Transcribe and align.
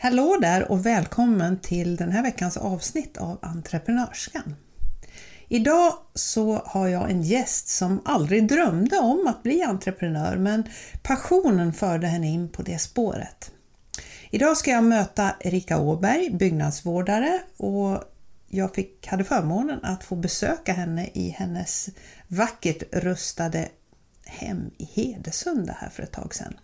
Hallå 0.00 0.38
där 0.40 0.72
och 0.72 0.86
välkommen 0.86 1.58
till 1.60 1.96
den 1.96 2.12
här 2.12 2.22
veckans 2.22 2.56
avsnitt 2.56 3.16
av 3.16 3.38
Entreprenörskan. 3.42 4.56
Idag 5.48 5.94
så 6.14 6.62
har 6.64 6.88
jag 6.88 7.10
en 7.10 7.22
gäst 7.22 7.68
som 7.68 8.02
aldrig 8.04 8.48
drömde 8.48 8.98
om 8.98 9.26
att 9.26 9.42
bli 9.42 9.62
entreprenör 9.62 10.36
men 10.36 10.62
passionen 11.02 11.72
förde 11.72 12.06
henne 12.06 12.28
in 12.28 12.48
på 12.48 12.62
det 12.62 12.78
spåret. 12.78 13.50
Idag 14.30 14.56
ska 14.56 14.70
jag 14.70 14.84
möta 14.84 15.34
Erika 15.40 15.78
Åberg, 15.78 16.30
byggnadsvårdare 16.30 17.40
och 17.56 18.04
jag 18.48 18.74
fick, 18.74 19.06
hade 19.06 19.24
förmånen 19.24 19.84
att 19.84 20.04
få 20.04 20.16
besöka 20.16 20.72
henne 20.72 21.10
i 21.14 21.28
hennes 21.28 21.88
vackert 22.28 22.82
rustade 22.92 23.68
hem 24.26 24.70
i 24.78 24.84
Hedesunda 24.84 25.76
här 25.80 25.90
för 25.90 26.02
ett 26.02 26.12
tag 26.12 26.34
sedan. 26.34 26.54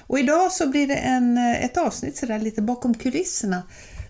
Och 0.00 0.18
idag 0.18 0.52
så 0.52 0.68
blir 0.68 0.86
det 0.86 0.96
en, 0.96 1.38
eh, 1.38 1.64
ett 1.64 1.76
avsnitt 1.76 2.16
sådär 2.16 2.38
lite 2.38 2.62
bakom 2.62 2.94
kulisserna 2.94 3.62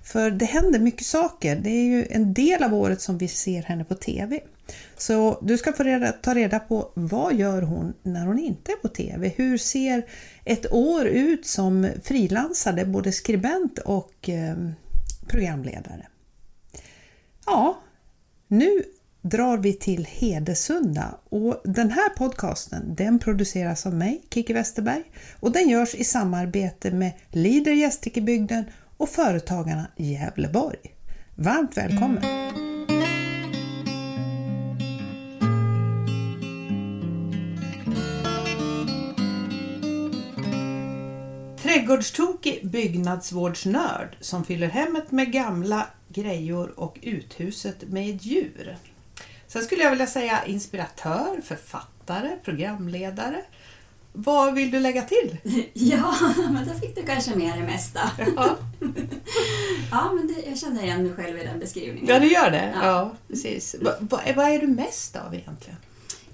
för 0.06 0.30
det 0.30 0.45
händer 0.45 0.78
mycket 0.78 1.06
saker. 1.06 1.56
Det 1.56 1.70
är 1.70 1.84
ju 1.84 2.06
en 2.10 2.34
del 2.34 2.62
av 2.62 2.74
året 2.74 3.00
som 3.00 3.18
vi 3.18 3.28
ser 3.28 3.62
henne 3.62 3.84
på 3.84 3.94
TV. 3.94 4.41
Så 4.96 5.38
du 5.42 5.58
ska 5.58 5.72
få 5.72 5.82
reda, 5.82 6.12
ta 6.12 6.34
reda 6.34 6.58
på 6.58 6.92
vad 6.94 7.34
gör 7.34 7.62
hon 7.62 7.94
när 8.02 8.27
hon 8.27 8.38
inte 8.38 8.72
är 8.72 8.77
på 8.77 8.88
TV? 8.88 9.32
Hur 9.36 9.58
ser 9.58 10.06
ett 10.44 10.72
år 10.72 11.06
ut 11.06 11.46
som 11.46 11.91
frilansare, 12.02 12.84
både 12.84 13.12
skribent 13.12 13.78
och 13.78 14.28
eh, 14.28 14.56
programledare? 15.28 16.06
Ja, 17.46 17.80
nu 18.48 18.83
drar 19.30 19.58
vi 19.58 19.72
till 19.72 20.04
Hedesunda 20.04 21.14
och 21.28 21.62
den 21.64 21.90
här 21.90 22.08
podcasten 22.08 22.94
den 22.94 23.18
produceras 23.18 23.86
av 23.86 23.94
mig, 23.94 24.22
Kiki 24.34 24.52
Westerberg 24.52 25.02
och 25.40 25.52
den 25.52 25.68
görs 25.68 25.94
i 25.94 26.04
samarbete 26.04 26.90
med 26.90 27.12
Leader 27.30 27.72
Gästrikebygden 27.72 28.64
och 28.96 29.08
Företagarna 29.08 29.86
Gävleborg. 29.96 30.78
Varmt 31.34 31.77
välkommen! 31.77 32.22
Trädgårdstokig 41.62 42.70
byggnadsvårdsnörd 42.70 44.16
som 44.20 44.44
fyller 44.44 44.68
hemmet 44.68 45.11
med 45.11 45.33
gamla 45.33 45.86
grejor 46.08 46.80
och 46.80 46.98
uthuset 47.02 47.83
med 47.88 48.22
djur. 48.22 48.77
Sen 49.48 49.62
skulle 49.62 49.83
jag 49.83 49.91
vilja 49.91 50.06
säga 50.06 50.44
inspiratör, 50.44 51.41
författare, 51.44 52.36
programledare. 52.44 53.44
Vad 54.12 54.55
vill 54.55 54.70
du 54.70 54.80
lägga 54.80 55.02
till? 55.02 55.36
Ja, 55.72 56.14
men 56.50 56.69
då 56.69 56.75
fick 56.75 56.97
du 56.97 57.02
kanske 57.02 57.36
med 57.36 57.58
det 57.58 57.64
mesta. 57.64 58.00
Ja, 58.36 58.56
ja 59.91 60.12
men 60.12 60.27
det, 60.27 60.48
jag 60.48 60.58
känner 60.58 60.83
igen 60.83 61.02
mig 61.02 61.14
själv 61.14 61.39
i 61.39 61.44
den 61.44 61.58
beskrivningen. 61.58 62.08
Ja, 62.08 62.20
du 62.20 62.33
gör 62.33 62.50
det? 62.50 62.72
Ja, 62.74 62.86
ja 62.86 63.12
precis. 63.28 63.77
Va, 63.80 63.92
va, 64.00 64.20
vad 64.36 64.48
är 64.48 64.58
du 64.58 64.67
mest 64.67 65.17
av 65.17 65.34
egentligen? 65.34 65.77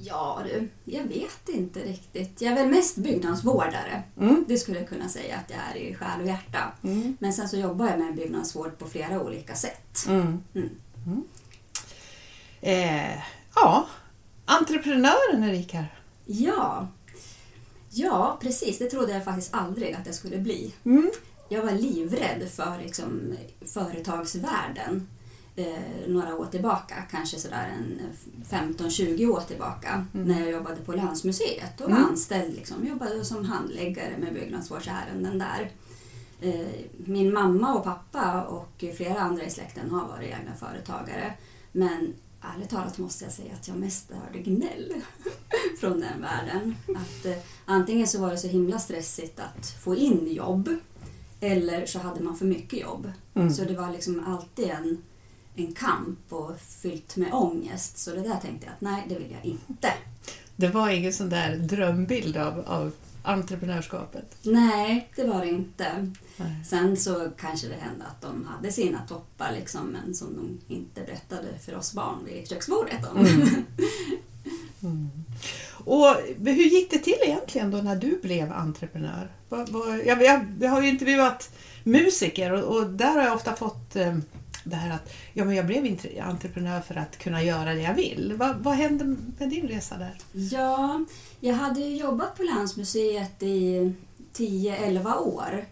Ja 0.05 0.42
du, 0.44 0.68
jag 0.84 1.05
vet 1.05 1.48
inte 1.48 1.80
riktigt. 1.80 2.40
Jag 2.40 2.52
är 2.52 2.56
väl 2.56 2.68
mest 2.68 2.96
byggnadsvårdare. 2.96 4.02
Mm. 4.20 4.44
Det 4.48 4.58
skulle 4.58 4.78
jag 4.78 4.88
kunna 4.88 5.08
säga 5.08 5.36
att 5.36 5.50
jag 5.50 5.58
är 5.74 5.90
i 5.90 5.94
själ 5.94 6.20
och 6.20 6.27
hjärta. 6.27 6.72
Mm. 6.83 7.16
Men 7.20 7.33
sen 7.33 7.48
så 7.48 7.56
jobbar 7.56 7.88
jag 7.88 7.98
med 7.98 8.14
byggnadsvård 8.14 8.78
på 8.78 8.86
flera 8.86 9.22
olika 9.22 9.55
sätt. 9.55 10.06
Mm. 10.08 10.42
Eh, 12.62 13.18
ja, 13.55 13.86
entreprenören 14.44 15.44
Erika. 15.44 15.84
Ja. 16.27 16.88
ja, 17.91 18.38
precis. 18.41 18.78
Det 18.78 18.91
trodde 18.91 19.12
jag 19.12 19.24
faktiskt 19.24 19.55
aldrig 19.55 19.94
att 19.94 20.06
jag 20.06 20.14
skulle 20.14 20.38
bli. 20.38 20.74
Mm. 20.84 21.10
Jag 21.48 21.62
var 21.62 21.72
livrädd 21.72 22.48
för 22.50 22.78
liksom, 22.83 23.34
företagsvärlden 23.66 25.08
eh, 25.56 26.08
några 26.08 26.36
år 26.36 26.46
tillbaka, 26.46 26.94
kanske 27.10 27.38
sådär 27.38 27.68
en 27.77 28.00
15-20 28.50 29.29
år 29.29 29.40
tillbaka, 29.40 30.06
mm. 30.14 30.29
när 30.29 30.40
jag 30.40 30.50
jobbade 30.50 30.77
på 30.77 30.92
Länsmuseet 30.92 31.80
och 31.80 31.90
var 31.90 31.96
mm. 31.96 32.08
anställd. 32.08 32.55
Liksom, 32.55 32.86
jobbade 32.86 33.24
som 33.24 33.44
handläggare 33.44 34.18
med 34.18 34.34
byggnadsvårdsärenden 34.34 35.39
där. 35.39 35.70
Eh, 36.40 36.67
min 36.96 37.33
mamma 37.33 37.74
och 37.74 37.84
pappa 37.84 38.42
och 38.42 38.84
flera 38.96 39.20
andra 39.20 39.44
i 39.44 39.50
släkten 39.50 39.90
har 39.90 40.08
varit 40.08 40.34
egna 40.39 40.55
företagare. 40.55 41.34
Men 41.73 42.14
ärligt 42.55 42.70
talat 42.70 42.98
måste 42.98 43.25
jag 43.25 43.33
säga 43.33 43.55
att 43.61 43.69
jag 43.69 43.77
mest 43.77 44.11
hörde 44.13 44.39
gnäll 44.39 44.92
från 45.80 46.01
den 46.01 46.20
världen. 46.20 46.77
Att, 46.89 47.27
eh, 47.27 47.36
antingen 47.64 48.07
så 48.07 48.20
var 48.20 48.30
det 48.30 48.36
så 48.36 48.48
himla 48.48 48.79
stressigt 48.79 49.41
att 49.41 49.67
få 49.67 49.97
in 49.97 50.33
jobb 50.33 50.69
eller 51.41 51.86
så 51.86 51.98
hade 51.98 52.20
man 52.20 52.36
för 52.36 52.47
mycket 52.47 52.80
jobb. 52.80 53.13
Mm. 53.35 53.51
Så 53.51 53.64
det 53.64 53.75
var 53.75 53.92
liksom 53.92 54.25
alltid 54.27 54.70
en, 54.70 55.03
en 55.57 55.75
kamp 55.75 56.33
och 56.33 56.61
fyllt 56.61 57.17
med 57.17 57.35
ångest. 57.35 57.98
Så 57.98 58.11
det 58.11 58.20
där 58.20 58.36
tänkte 58.42 58.67
jag 58.67 58.73
att 58.73 58.80
nej, 58.80 59.07
det 59.09 59.19
vill 59.19 59.33
jag 59.33 59.45
inte. 59.45 59.92
Det 60.57 60.69
var 60.69 60.91
ingen 60.91 61.13
sån 61.13 61.29
där 61.29 61.57
drömbild 61.57 62.36
av, 62.36 62.61
av 62.61 62.92
entreprenörskapet? 63.22 64.36
Nej, 64.42 65.10
det 65.16 65.24
var 65.24 65.40
det 65.40 65.48
inte. 65.48 66.12
Nej. 66.36 66.64
Sen 66.64 66.96
så 66.96 67.30
kanske 67.38 67.68
det 67.68 67.74
hände 67.74 68.05
att 68.05 68.20
de 68.20 68.44
hade 68.44 68.72
sina 68.72 68.98
toppar 69.08 69.52
liksom, 69.52 69.86
men 69.86 70.14
som 70.14 70.36
de 70.36 70.74
inte 70.74 71.00
berättade 71.00 71.58
för 71.64 71.77
oss 71.77 71.94
barn 71.94 72.24
vid 72.24 72.48
köksbordet 72.48 73.11
om. 73.12 73.27
Mm. 73.27 73.48
Mm. 74.82 75.11
Och 75.84 76.06
hur 76.38 76.52
gick 76.52 76.90
det 76.90 76.98
till 76.98 77.18
egentligen 77.22 77.70
då 77.70 77.78
när 77.78 77.96
du 77.96 78.20
blev 78.22 78.52
entreprenör? 78.52 79.32
Jag, 80.05 80.22
jag, 80.22 80.46
jag 80.61 80.70
har 80.70 80.82
ju 80.82 80.88
intervjuat 80.88 81.50
musiker 81.84 82.52
och, 82.52 82.77
och, 82.77 82.90
där 82.90 83.16
har 83.16 83.22
jag 83.22 83.34
ofta 83.34 83.56
fått 83.56 83.96
eh, 83.96 84.18
det 84.64 84.77
här 84.77 84.95
att 84.95 85.12
ja, 85.33 85.45
men 85.45 85.55
jag 85.55 85.67
blev 85.67 85.98
entreprenör 86.23 86.80
för 86.80 86.95
att 86.95 87.18
kunna 87.18 87.42
göra 87.42 87.74
det 87.74 87.83
jag 87.83 87.95
vill. 87.95 88.33
Va, 88.36 88.55
vad 88.58 88.74
hände 88.74 89.05
med 89.39 89.48
din 89.50 89.68
resa 89.68 89.96
där? 89.98 90.18
Ja, 90.33 91.05
jag 91.40 91.55
hade 91.55 91.80
jobbat 91.80 92.36
på 92.36 92.42
Länsmuseet 92.42 93.42
i 93.42 93.92
10-11 94.36 95.17
år. 95.17 95.64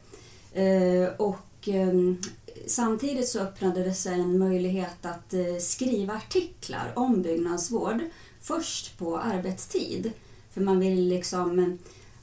Eh, 0.52 1.08
och 1.16 1.68
ehm, 1.68 2.18
samtidigt 2.66 3.28
så 3.28 3.40
öppnade 3.40 3.84
det 3.84 3.94
sig 3.94 4.14
en 4.14 4.38
möjlighet 4.38 5.06
att 5.06 5.34
eh, 5.34 5.56
skriva 5.60 6.14
artiklar 6.14 6.92
om 6.96 7.22
byggnadsvård 7.22 8.00
först 8.40 8.98
på 8.98 9.18
arbetstid. 9.18 10.12
För 10.50 10.60
man 10.60 10.80
vill 10.80 11.08
liksom 11.08 11.78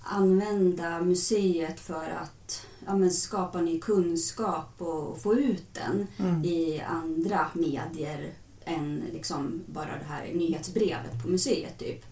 använda 0.10 1.02
museet 1.02 1.80
för 1.80 2.10
att 2.22 2.68
ja, 2.86 3.10
skapa 3.10 3.62
ny 3.62 3.80
kunskap 3.80 4.82
och 4.82 5.22
få 5.22 5.36
ut 5.36 5.74
den 5.74 6.08
mm. 6.18 6.46
i 6.46 6.82
andra 6.82 7.48
medier 7.54 8.34
än 8.66 9.04
liksom 9.14 9.62
bara 9.66 9.98
det 10.00 10.06
här 10.06 10.32
nyhetsbrevet 10.34 11.24
på 11.24 11.30
museet. 11.30 11.78
typ. 11.78 12.06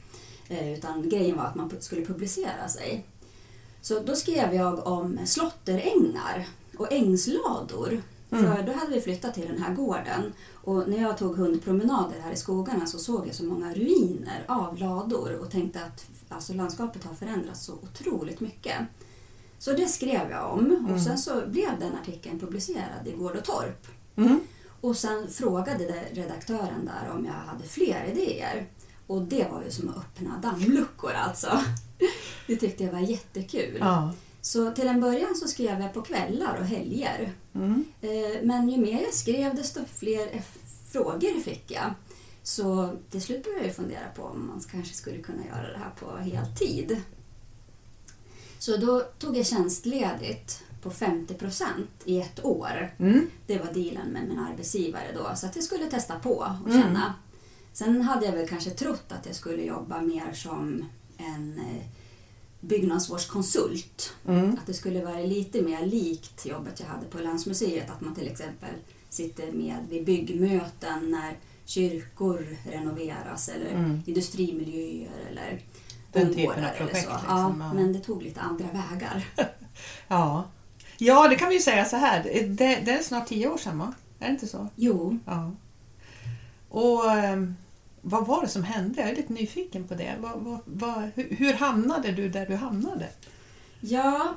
Eh, 0.47 0.73
utan 0.73 1.09
grejen 1.09 1.37
var 1.37 1.43
att 1.43 1.55
man 1.55 1.71
skulle 1.79 2.05
publicera 2.05 2.67
sig. 2.69 3.05
Så 3.81 3.99
då 3.99 4.15
skrev 4.15 4.53
jag 4.53 4.87
om 4.87 5.19
slotterängar 5.25 6.47
och 6.77 6.91
ängslador. 6.91 8.01
Mm. 8.31 8.43
För 8.43 8.63
då 8.63 8.73
hade 8.73 8.93
vi 8.93 9.01
flyttat 9.01 9.33
till 9.33 9.47
den 9.47 9.61
här 9.61 9.73
gården 9.73 10.33
och 10.65 10.89
när 10.89 11.01
jag 11.01 11.17
tog 11.17 11.37
hundpromenader 11.37 12.19
här 12.23 12.31
i 12.31 12.35
skogarna 12.35 12.85
så 12.85 12.99
såg 12.99 13.27
jag 13.27 13.35
så 13.35 13.43
många 13.43 13.73
ruiner 13.73 14.45
av 14.47 14.77
lador 14.77 15.37
och 15.41 15.51
tänkte 15.51 15.83
att 15.83 16.05
alltså, 16.29 16.53
landskapet 16.53 17.03
har 17.03 17.13
förändrats 17.13 17.65
så 17.65 17.73
otroligt 17.73 18.39
mycket. 18.39 18.75
Så 19.59 19.71
det 19.71 19.87
skrev 19.87 20.31
jag 20.31 20.53
om 20.53 20.65
mm. 20.65 20.93
och 20.93 21.01
sen 21.01 21.17
så 21.17 21.41
blev 21.47 21.79
den 21.79 21.95
artikeln 22.01 22.39
publicerad 22.39 23.07
i 23.07 23.11
Gård 23.11 23.35
och 23.35 23.43
Torp. 23.43 23.87
Mm. 24.15 24.39
Och 24.81 24.97
sen 24.97 25.27
frågade 25.27 26.03
redaktören 26.11 26.85
där 26.85 27.11
om 27.15 27.25
jag 27.25 27.33
hade 27.33 27.63
fler 27.63 28.05
idéer. 28.11 28.67
Och 29.07 29.21
det 29.21 29.47
var 29.51 29.63
ju 29.63 29.71
som 29.71 29.89
att 29.89 29.97
öppna 29.97 30.37
dammluckor 30.37 31.11
alltså. 31.11 31.61
Det 32.47 32.55
tyckte 32.55 32.83
jag 32.83 32.91
var 32.91 32.99
jättekul. 32.99 33.77
Ja. 33.79 34.13
Så 34.45 34.71
till 34.71 34.87
en 34.87 35.01
början 35.01 35.35
så 35.35 35.47
skrev 35.47 35.79
jag 35.79 35.93
på 35.93 36.01
kvällar 36.01 36.57
och 36.59 36.65
helger. 36.65 37.33
Mm. 37.55 37.85
Eh, 38.01 38.41
men 38.43 38.69
ju 38.69 38.77
mer 38.77 39.01
jag 39.01 39.13
skrev 39.13 39.55
desto 39.55 39.79
fler 39.85 40.41
frågor 40.91 41.41
fick 41.41 41.71
jag. 41.71 41.93
Så 42.43 42.89
till 43.09 43.21
slut 43.21 43.43
började 43.43 43.65
jag 43.65 43.75
fundera 43.75 44.09
på 44.15 44.23
om 44.23 44.47
man 44.47 44.63
kanske 44.71 44.93
skulle 44.93 45.17
kunna 45.17 45.45
göra 45.45 45.71
det 45.71 45.77
här 45.77 45.91
på 45.99 46.17
heltid. 46.17 47.01
Så 48.59 48.77
då 48.77 48.99
tog 48.99 49.37
jag 49.37 49.45
tjänstledigt 49.45 50.63
på 50.81 50.91
50 50.91 51.33
procent 51.33 51.91
i 52.05 52.21
ett 52.21 52.45
år. 52.45 52.93
Mm. 52.97 53.29
Det 53.47 53.57
var 53.57 53.73
dealen 53.73 54.07
med 54.07 54.27
min 54.27 54.39
arbetsgivare 54.39 55.11
då, 55.15 55.35
så 55.35 55.45
att 55.47 55.55
jag 55.55 55.65
skulle 55.65 55.85
testa 55.85 56.19
på 56.19 56.35
och 56.35 56.69
mm. 56.69 56.81
känna. 56.81 57.03
Mm. 57.03 57.13
Sen 57.73 58.01
hade 58.01 58.25
jag 58.25 58.33
väl 58.33 58.47
kanske 58.47 58.69
trott 58.69 59.11
att 59.11 59.25
jag 59.25 59.35
skulle 59.35 59.63
jobba 59.63 60.01
mer 60.01 60.33
som 60.33 60.85
en 61.17 61.59
eh, 61.59 61.85
byggnadsvårdskonsult. 62.67 64.13
Mm. 64.27 64.53
Att 64.53 64.67
det 64.67 64.73
skulle 64.73 65.05
vara 65.05 65.19
lite 65.19 65.61
mer 65.61 65.85
likt 65.85 66.45
jobbet 66.45 66.79
jag 66.79 66.87
hade 66.87 67.05
på 67.05 67.17
Länsmuseet. 67.17 67.89
Att 67.89 68.01
man 68.01 68.15
till 68.15 68.27
exempel 68.27 68.73
sitter 69.09 69.51
med 69.51 69.77
vid 69.89 70.05
byggmöten 70.05 71.11
när 71.11 71.37
kyrkor 71.65 72.47
renoveras 72.71 73.49
eller 73.49 73.71
mm. 73.71 74.01
industrimiljöer 74.05 75.11
eller 75.29 75.61
Den 76.11 76.33
typen 76.35 76.65
av 76.65 76.69
projekt. 76.69 76.93
Liksom, 76.93 77.13
ja, 77.27 77.55
ja, 77.59 77.73
men 77.73 77.93
det 77.93 77.99
tog 77.99 78.23
lite 78.23 78.41
andra 78.41 78.65
vägar. 78.65 79.27
ja. 80.07 80.43
Ja, 80.97 81.27
det 81.27 81.35
kan 81.35 81.49
vi 81.49 81.55
ju 81.55 81.61
säga 81.61 81.85
så 81.85 81.95
här. 81.95 82.23
Det, 82.47 82.75
det 82.85 82.91
är 82.91 83.03
snart 83.03 83.27
tio 83.27 83.47
år 83.47 83.57
sedan 83.57 83.79
va? 83.79 83.93
Är 84.19 84.25
det 84.25 84.31
inte 84.31 84.47
så? 84.47 84.67
Jo. 84.75 85.19
Ja. 85.25 85.51
Och 86.69 87.11
ehm, 87.11 87.55
vad 88.07 88.25
var 88.27 88.41
det 88.41 88.47
som 88.47 88.63
hände? 88.63 89.01
Jag 89.01 89.09
är 89.09 89.15
lite 89.15 89.33
nyfiken 89.33 89.87
på 89.87 89.93
det. 89.95 90.15
Vad, 90.19 90.31
vad, 90.39 90.59
vad, 90.65 91.09
hur, 91.15 91.35
hur 91.35 91.53
hamnade 91.53 92.11
du 92.11 92.29
där 92.29 92.45
du 92.45 92.55
hamnade? 92.55 93.07
Ja, 93.79 94.33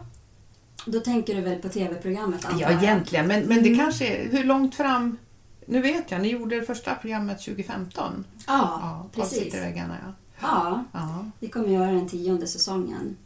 då 0.87 1.01
tänker 1.01 1.35
du 1.35 1.41
väl 1.41 1.59
på 1.59 1.69
tv-programmet 1.69 2.47
Ja, 2.59 2.71
egentligen. 2.83 3.27
Men, 3.27 3.41
men 3.45 3.63
det 3.63 3.69
Mm. 3.69 3.79
kanske 3.79 4.07
är, 4.07 4.29
hur 4.31 4.45
långt 4.45 4.75
fram? 4.75 5.19
Nu 5.67 5.83
vet 5.83 6.11
jag, 6.11 6.21
ni 6.23 6.29
gjorde 6.29 6.61
det 6.61 6.67
första 6.67 6.95
programmet 6.95 7.39
2015. 7.45 8.25
Ja, 8.47 8.79
Ja, 8.83 9.07
precis. 9.15 9.55
Ja. 9.55 9.97
Ja, 10.41 10.85
ja. 10.93 11.27
vi 11.39 11.49
kommer 11.49 11.69
göra 11.69 11.91
den 11.93 12.09
tionde 12.09 12.47
säsongen. 12.47 13.17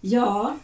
Ja, 0.00 0.56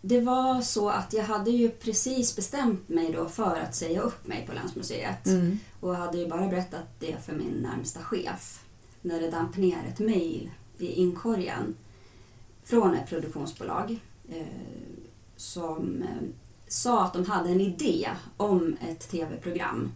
det 0.00 0.20
var 0.20 0.60
så 0.60 0.88
att 0.88 1.12
jag 1.12 1.24
hade 1.24 1.50
ju 1.50 1.70
precis 1.70 2.36
bestämt 2.36 2.88
mig 2.88 3.12
då 3.12 3.28
för 3.28 3.60
att 3.60 3.74
säga 3.74 4.00
upp 4.00 4.26
mig 4.26 4.46
på 4.46 4.52
Länsmuseet. 4.52 5.26
Mm. 5.26 5.58
Och 5.80 5.96
hade 5.96 6.18
ju 6.18 6.28
bara 6.28 6.48
berättat 6.48 6.84
det 6.98 7.16
för 7.24 7.32
min 7.32 7.52
närmsta 7.52 8.00
chef. 8.00 8.64
När 9.02 9.20
det 9.20 9.30
damp 9.30 9.56
ner 9.56 9.78
ett 9.88 9.98
mejl 9.98 10.50
i 10.78 10.86
inkorgen 10.86 11.76
från 12.64 12.94
ett 12.94 13.08
produktionsbolag 13.08 13.98
eh, 14.28 14.46
som 15.36 16.02
eh, 16.02 16.28
sa 16.68 17.04
att 17.04 17.12
de 17.12 17.24
hade 17.24 17.50
en 17.50 17.60
idé 17.60 18.08
om 18.36 18.76
ett 18.88 19.08
tv-program 19.08 19.92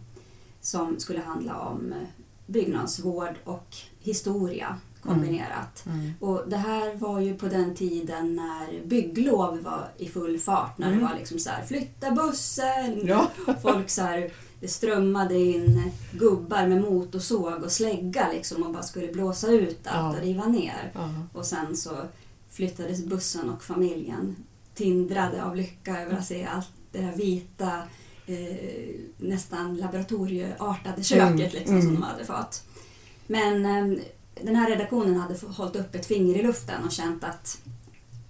som 0.61 0.99
skulle 0.99 1.19
handla 1.19 1.59
om 1.59 1.93
eh, 1.93 2.07
byggnadsvård 2.45 3.35
och 3.43 3.75
historia 3.99 4.77
kombinerat. 5.05 5.85
Mm. 5.85 6.11
Och 6.19 6.43
det 6.47 6.57
här 6.57 6.95
var 6.95 7.19
ju 7.19 7.35
på 7.37 7.45
den 7.47 7.75
tiden 7.75 8.35
när 8.35 8.85
bygglov 8.87 9.59
var 9.61 9.87
i 9.97 10.07
full 10.09 10.39
fart. 10.39 10.77
När 10.77 10.87
Mm. 10.87 10.99
det 10.99 11.05
var 11.05 11.15
liksom 11.17 11.39
så 11.39 11.49
här, 11.49 11.63
flytta 11.65 12.11
bussen, 12.11 13.01
Ja. 13.07 13.31
folk 13.61 13.89
så 13.89 14.01
här, 14.01 14.31
det 14.59 14.67
strömmade 14.67 15.35
in 15.35 15.91
gubbar 16.11 16.67
med 16.67 16.81
motorsåg 16.81 17.63
och 17.63 17.71
slägga 17.71 18.31
liksom 18.31 18.63
och 18.63 18.73
bara 18.73 18.83
skulle 18.83 19.07
blåsa 19.11 19.47
ut 19.51 19.87
allt 19.87 20.13
Ja. 20.15 20.19
och 20.19 20.25
riva 20.25 20.45
ner. 20.45 20.91
Ja. 20.93 21.09
Och 21.33 21.45
sen 21.45 21.75
så 21.77 21.91
flyttades 22.49 23.05
bussen 23.05 23.49
och 23.49 23.63
familjen 23.63 24.35
tindrade 24.73 25.43
av 25.43 25.55
lycka 25.55 26.01
över 26.01 26.17
att 26.17 26.25
se 26.25 26.45
allt 26.45 26.67
det 26.91 27.01
där 27.01 27.11
vita, 27.15 27.71
eh, 28.25 28.95
nästan 29.17 29.77
laboratorieartade 29.77 31.03
köket 31.03 31.29
Mm, 31.31 31.39
liksom, 31.39 31.65
som 31.81 31.89
mm. 31.89 31.93
de 31.93 32.03
hade 32.03 32.25
fått. 32.25 32.63
Men 33.27 33.65
eh, 33.65 33.99
den 34.43 34.55
här 34.55 34.69
redaktionen 34.69 35.15
hade 35.19 35.35
hållit 35.47 35.75
upp 35.75 35.95
ett 35.95 36.05
finger 36.05 36.35
i 36.39 36.43
luften 36.43 36.83
och 36.85 36.91
känt 36.91 37.23
att 37.23 37.61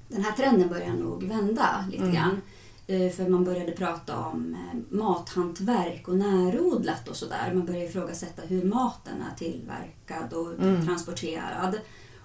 den 0.07 0.23
här 0.23 0.31
trenden 0.31 0.69
börjar 0.69 0.93
nog 0.93 1.23
vända 1.23 1.85
lite 1.91 2.03
Mm. 2.03 2.15
grann. 2.15 2.41
Eh, 2.87 3.11
För 3.11 3.29
man 3.29 3.43
började 3.43 3.71
prata 3.71 4.17
om 4.19 4.53
eh, 4.73 4.97
mathantverk 4.97 6.07
och 6.07 6.15
närodlat 6.15 7.07
och 7.07 7.15
sådär. 7.15 7.51
Man 7.53 7.65
började 7.65 7.85
ifrågasätta 7.85 8.41
hur 8.41 8.63
maten 8.63 9.13
är 9.31 9.37
tillverkad 9.37 10.33
och 10.33 10.53
Mm. 10.53 10.85
transporterad. 10.85 11.79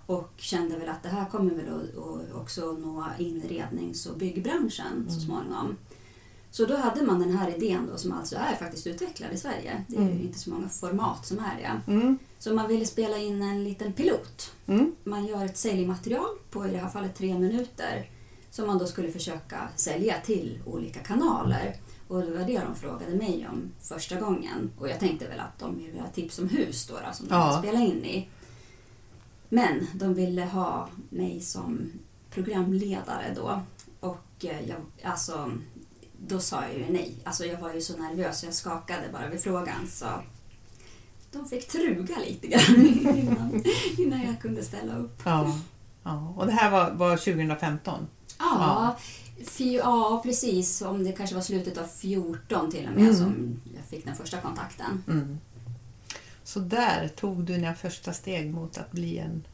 Och 0.06 0.30
kände 0.36 0.76
väl 0.78 0.88
att 0.88 1.02
det 1.02 1.08
här 1.08 1.24
kommer 1.30 1.50
väl 1.54 1.68
att, 1.68 2.34
också 2.40 2.72
nå 2.72 3.04
inrednings 3.18 4.06
och 4.06 4.16
byggbranschen 4.18 5.06
så 5.08 5.14
Mm. 5.14 5.20
småningom. 5.20 5.76
Så 6.52 6.66
då 6.66 6.76
hade 6.76 7.02
man 7.02 7.20
den 7.20 7.36
här 7.36 7.54
idén 7.56 7.88
då 7.92 7.98
som 7.98 8.12
alltså 8.12 8.36
är 8.36 8.54
faktiskt 8.54 8.86
utvecklad 8.86 9.32
i 9.32 9.36
Sverige. 9.36 9.84
Det 9.88 9.96
är 9.96 10.00
ju 10.00 10.06
Mm. 10.10 10.20
inte 10.22 10.38
så 10.38 10.50
många 10.50 10.68
format 10.68 11.26
som 11.26 11.38
är 11.38 11.56
det. 11.86 11.92
Mm. 11.92 12.18
Så 12.38 12.54
man 12.54 12.68
ville 12.68 12.86
spela 12.86 13.18
in 13.18 13.42
en 13.42 13.64
liten 13.64 13.92
pilot. 13.92 14.52
Mm. 14.66 14.92
Man 15.04 15.26
gör 15.26 15.44
ett 15.44 15.56
säljmaterial 15.56 16.36
på 16.50 16.66
i 16.66 16.70
det 16.70 16.78
här 16.78 16.88
fallet 16.88 17.14
tre 17.14 17.38
minuter 17.38 18.10
som 18.50 18.66
man 18.66 18.78
då 18.78 18.86
skulle 18.86 19.12
försöka 19.12 19.68
sälja 19.76 20.14
till 20.24 20.58
olika 20.66 21.00
kanaler. 21.00 21.76
Och 22.08 22.20
det 22.22 22.30
var 22.30 22.44
det 22.46 22.58
de 22.58 22.74
frågade 22.74 23.14
mig 23.16 23.48
om 23.52 23.70
första 23.80 24.20
gången. 24.20 24.70
Och 24.78 24.88
jag 24.88 25.00
tänkte 25.00 25.28
väl 25.28 25.40
att 25.40 25.58
de 25.58 25.78
ville 25.78 26.00
ha 26.00 26.08
tips 26.08 26.38
om 26.38 26.48
hus 26.48 26.86
då, 26.86 26.94
då 26.94 27.12
som 27.12 27.28
de 27.28 27.34
Ja. 27.34 27.58
spela 27.58 27.78
in 27.80 28.04
i. 28.04 28.28
Men 29.48 29.86
de 29.94 30.14
ville 30.14 30.44
ha 30.44 30.88
mig 31.10 31.40
som 31.40 31.92
programledare 32.30 33.32
då. 33.36 33.60
Och 34.00 34.44
eh, 34.44 34.68
jag, 34.68 34.78
alltså, 35.02 35.52
då 36.26 36.40
sa 36.40 36.62
jag 36.62 36.74
ju 36.74 36.92
nej. 36.92 37.14
Alltså 37.24 37.44
jag 37.44 37.60
var 37.60 37.74
ju 37.74 37.80
så 37.80 37.96
nervös 37.96 38.44
jag 38.44 38.54
skakade 38.54 39.08
bara 39.12 39.28
vid 39.28 39.40
frågan. 39.40 39.88
Så 39.88 40.06
de 41.32 41.48
fick 41.48 41.68
truga 41.68 42.18
lite 42.18 42.46
grann 42.46 42.86
innan, 43.18 43.64
innan 43.98 44.22
jag 44.22 44.40
kunde 44.40 44.64
ställa 44.64 44.96
upp. 44.96 45.20
Ja. 45.24 45.58
ja. 46.02 46.34
Och 46.36 46.46
det 46.46 46.52
här 46.52 46.70
var, 46.70 46.90
var 46.90 47.16
2015? 47.16 48.06
Ja, 48.38 48.96
fy, 49.44 49.72
ja, 49.76 50.20
precis. 50.24 50.82
Om 50.82 51.04
det 51.04 51.12
kanske 51.12 51.34
var 51.34 51.42
slutet 51.42 51.78
av 51.78 51.84
14 51.86 52.70
till 52.70 52.86
och 52.86 52.92
med 52.92 53.02
Mm. 53.02 53.16
som 53.16 53.60
jag 53.76 53.84
fick 53.84 54.04
den 54.04 54.16
första 54.16 54.40
kontakten. 54.40 55.04
Mm. 55.08 55.38
Så 56.44 56.60
där 56.60 57.08
tog 57.08 57.44
du 57.44 57.54
dina 57.56 57.74
första 57.74 58.12
steg 58.12 58.54
mot 58.54 58.78
att 58.78 58.92
bli 58.92 59.18
en, 59.18 59.46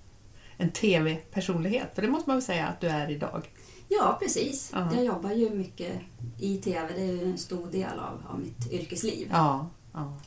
en 0.56 0.70
TV-personlighet. 0.70 1.94
För 1.94 2.02
det 2.02 2.08
måste 2.08 2.30
man 2.30 2.36
väl 2.36 2.44
säga 2.44 2.66
att 2.66 2.80
du 2.80 2.88
är 2.88 3.10
idag. 3.10 3.48
Ja, 3.88 4.16
precis. 4.22 4.70
Ja. 4.72 4.94
Jag 4.94 5.04
jobbar 5.04 5.32
ju 5.32 5.50
mycket 5.50 5.92
i 6.40 6.56
TV. 6.58 6.88
Det 6.96 7.02
är 7.02 7.12
ju 7.12 7.24
en 7.30 7.38
stor 7.38 7.66
del 7.70 7.98
av, 7.98 8.22
av 8.28 8.40
mitt 8.40 8.72
yrkesliv. 8.72 9.28
Ja, 9.32 9.66
ja. 9.92 10.18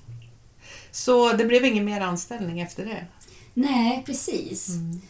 Så 0.92 1.34
det 1.34 1.46
blev 1.46 1.66
ingen 1.66 1.86
mer 1.86 2.02
anställning 2.02 2.62
efter 2.62 2.86
det? 2.86 3.06
Nej, 3.54 4.04
precis. 4.06 4.70
Mm. 4.70 5.02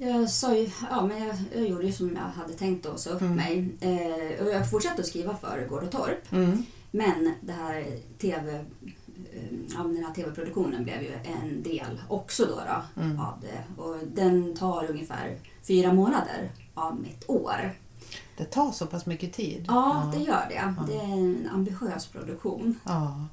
Jag 0.00 0.30
sa 0.30 0.56
ju, 0.56 0.70
ja 0.90 1.06
men 1.06 1.26
jag, 1.26 1.36
jag 1.54 1.68
gjorde 1.68 1.86
ju 1.86 1.92
som 1.92 2.16
jag 2.16 2.42
hade 2.42 2.52
tänkt 2.54 2.86
och 2.86 3.00
sa 3.00 3.10
upp 3.10 3.20
Mm. 3.20 3.36
mig. 3.36 3.68
Eh, 3.80 4.44
och 4.46 4.52
jag 4.52 4.70
fortsatte 4.70 5.00
att 5.00 5.06
skriva 5.08 5.36
för 5.36 5.66
Gård 5.68 5.82
och 5.82 5.90
Torp. 5.90 6.32
Mm. 6.32 6.62
Men 6.90 7.34
det 7.40 7.52
här 7.52 7.86
TV, 8.18 8.64
eh, 9.38 9.58
ja, 9.76 9.82
den 9.82 10.04
här 10.04 10.14
TV-produktionen 10.14 10.84
blev 10.84 11.02
ju 11.02 11.12
en 11.24 11.62
del 11.62 12.00
också 12.08 12.46
då, 12.46 12.54
då 12.96 13.02
Mm. 13.02 13.20
av 13.20 13.34
det. 13.40 13.82
Och 13.82 13.96
den 14.14 14.56
tar 14.56 14.86
ungefär 14.90 15.38
fyra 15.62 15.92
månader 15.92 16.50
av 16.74 17.00
mitt 17.00 17.24
år. 17.30 17.72
Det 18.36 18.44
tar 18.44 18.72
så 18.72 18.86
pass 18.86 19.06
mycket 19.06 19.32
tid? 19.32 19.64
Ja, 19.68 20.12
det 20.14 20.20
gör 20.22 20.46
det. 20.48 20.54
Ja. 20.54 20.74
Det 20.86 20.94
är 20.96 21.12
en 21.12 21.48
ambitiös 21.52 22.06
produktion. 22.06 22.80
Ja. 22.84 23.24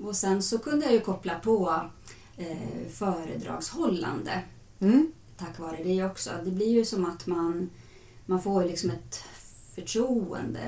Och 0.00 0.16
sen 0.16 0.42
så 0.42 0.58
kunde 0.58 0.84
jag 0.84 0.94
ju 0.94 1.00
koppla 1.00 1.34
på 1.38 1.80
eh, 2.36 2.88
föredragshållande 2.90 4.42
Mm. 4.80 5.12
tack 5.36 5.58
vare 5.58 5.78
det 5.84 6.04
också. 6.04 6.30
Det 6.44 6.50
blir 6.50 6.68
ju 6.68 6.84
som 6.84 7.04
att 7.04 7.26
man, 7.26 7.70
man 8.26 8.42
får 8.42 8.64
liksom 8.64 8.90
ett 8.90 9.14
förtroende, 9.80 10.60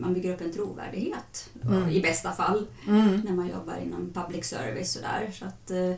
man 0.00 0.14
bygger 0.14 0.34
upp 0.34 0.40
en 0.40 0.52
trovärdighet 0.52 1.50
Mm. 1.64 1.88
i 1.90 2.00
bästa 2.02 2.32
fall 2.32 2.66
Mm. 2.88 3.20
när 3.20 3.32
man 3.32 3.48
jobbar 3.48 3.76
inom 3.76 4.12
public 4.12 4.44
service 4.46 4.96
och 4.96 5.02
där. 5.02 5.30
Så 5.32 5.44
att 5.44 5.70
eh, 5.70 5.92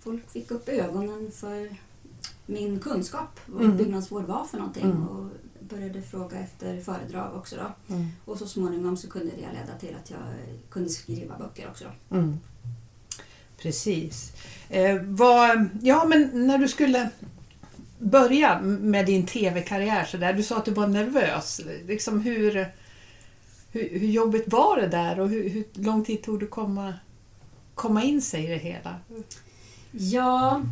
folk 0.00 0.30
fick 0.30 0.50
upp 0.50 0.68
ögonen 0.68 1.30
för 1.30 1.76
min 2.46 2.78
kunskap, 2.80 3.40
vad 3.46 3.64
Mm. 3.64 3.76
byggnadsvård 3.76 4.24
var 4.24 4.44
för 4.44 4.58
någonting 4.58 4.84
Mm. 4.84 5.08
och 5.08 5.30
började 5.60 6.02
fråga 6.02 6.38
efter 6.38 6.80
föredrag 6.80 7.36
också 7.36 7.56
då. 7.56 7.94
Mm. 7.94 8.06
Och 8.24 8.38
så 8.38 8.46
småningom 8.46 8.96
så 8.96 9.10
kunde 9.10 9.26
det 9.36 9.36
leda 9.52 9.78
till 9.80 9.96
att 10.02 10.10
jag 10.10 10.18
kunde 10.70 10.88
skriva 10.88 11.38
böcker 11.38 11.68
också. 11.70 11.84
Mm. 12.10 12.38
Precis. 13.58 14.32
Eh, 14.68 15.02
vad, 15.02 15.68
ja, 15.82 16.04
men 16.04 16.46
när 16.46 16.58
du 16.58 16.68
skulle 16.68 17.10
börja 17.98 18.60
med 18.60 19.06
din 19.06 19.26
TV-karriär 19.26 20.04
så 20.04 20.16
där, 20.16 20.32
du 20.32 20.42
sa 20.42 20.56
att 20.56 20.64
du 20.64 20.70
var 20.70 20.86
nervös. 20.86 21.60
Liksom 21.86 22.20
hur, 22.20 22.66
hur, 23.72 23.98
hur 23.98 24.08
jobbigt 24.08 24.52
var 24.52 24.76
det 24.76 24.88
där 24.88 25.20
och 25.20 25.28
hur, 25.28 25.48
hur 25.48 25.64
lång 25.72 26.04
tid 26.04 26.22
tog 26.22 26.40
det 26.40 26.46
komma, 26.46 26.94
komma 27.74 28.02
in 28.02 28.22
sig 28.22 28.44
i 28.44 28.46
det 28.46 28.56
hela? 28.56 28.96
Ja, 29.90 30.62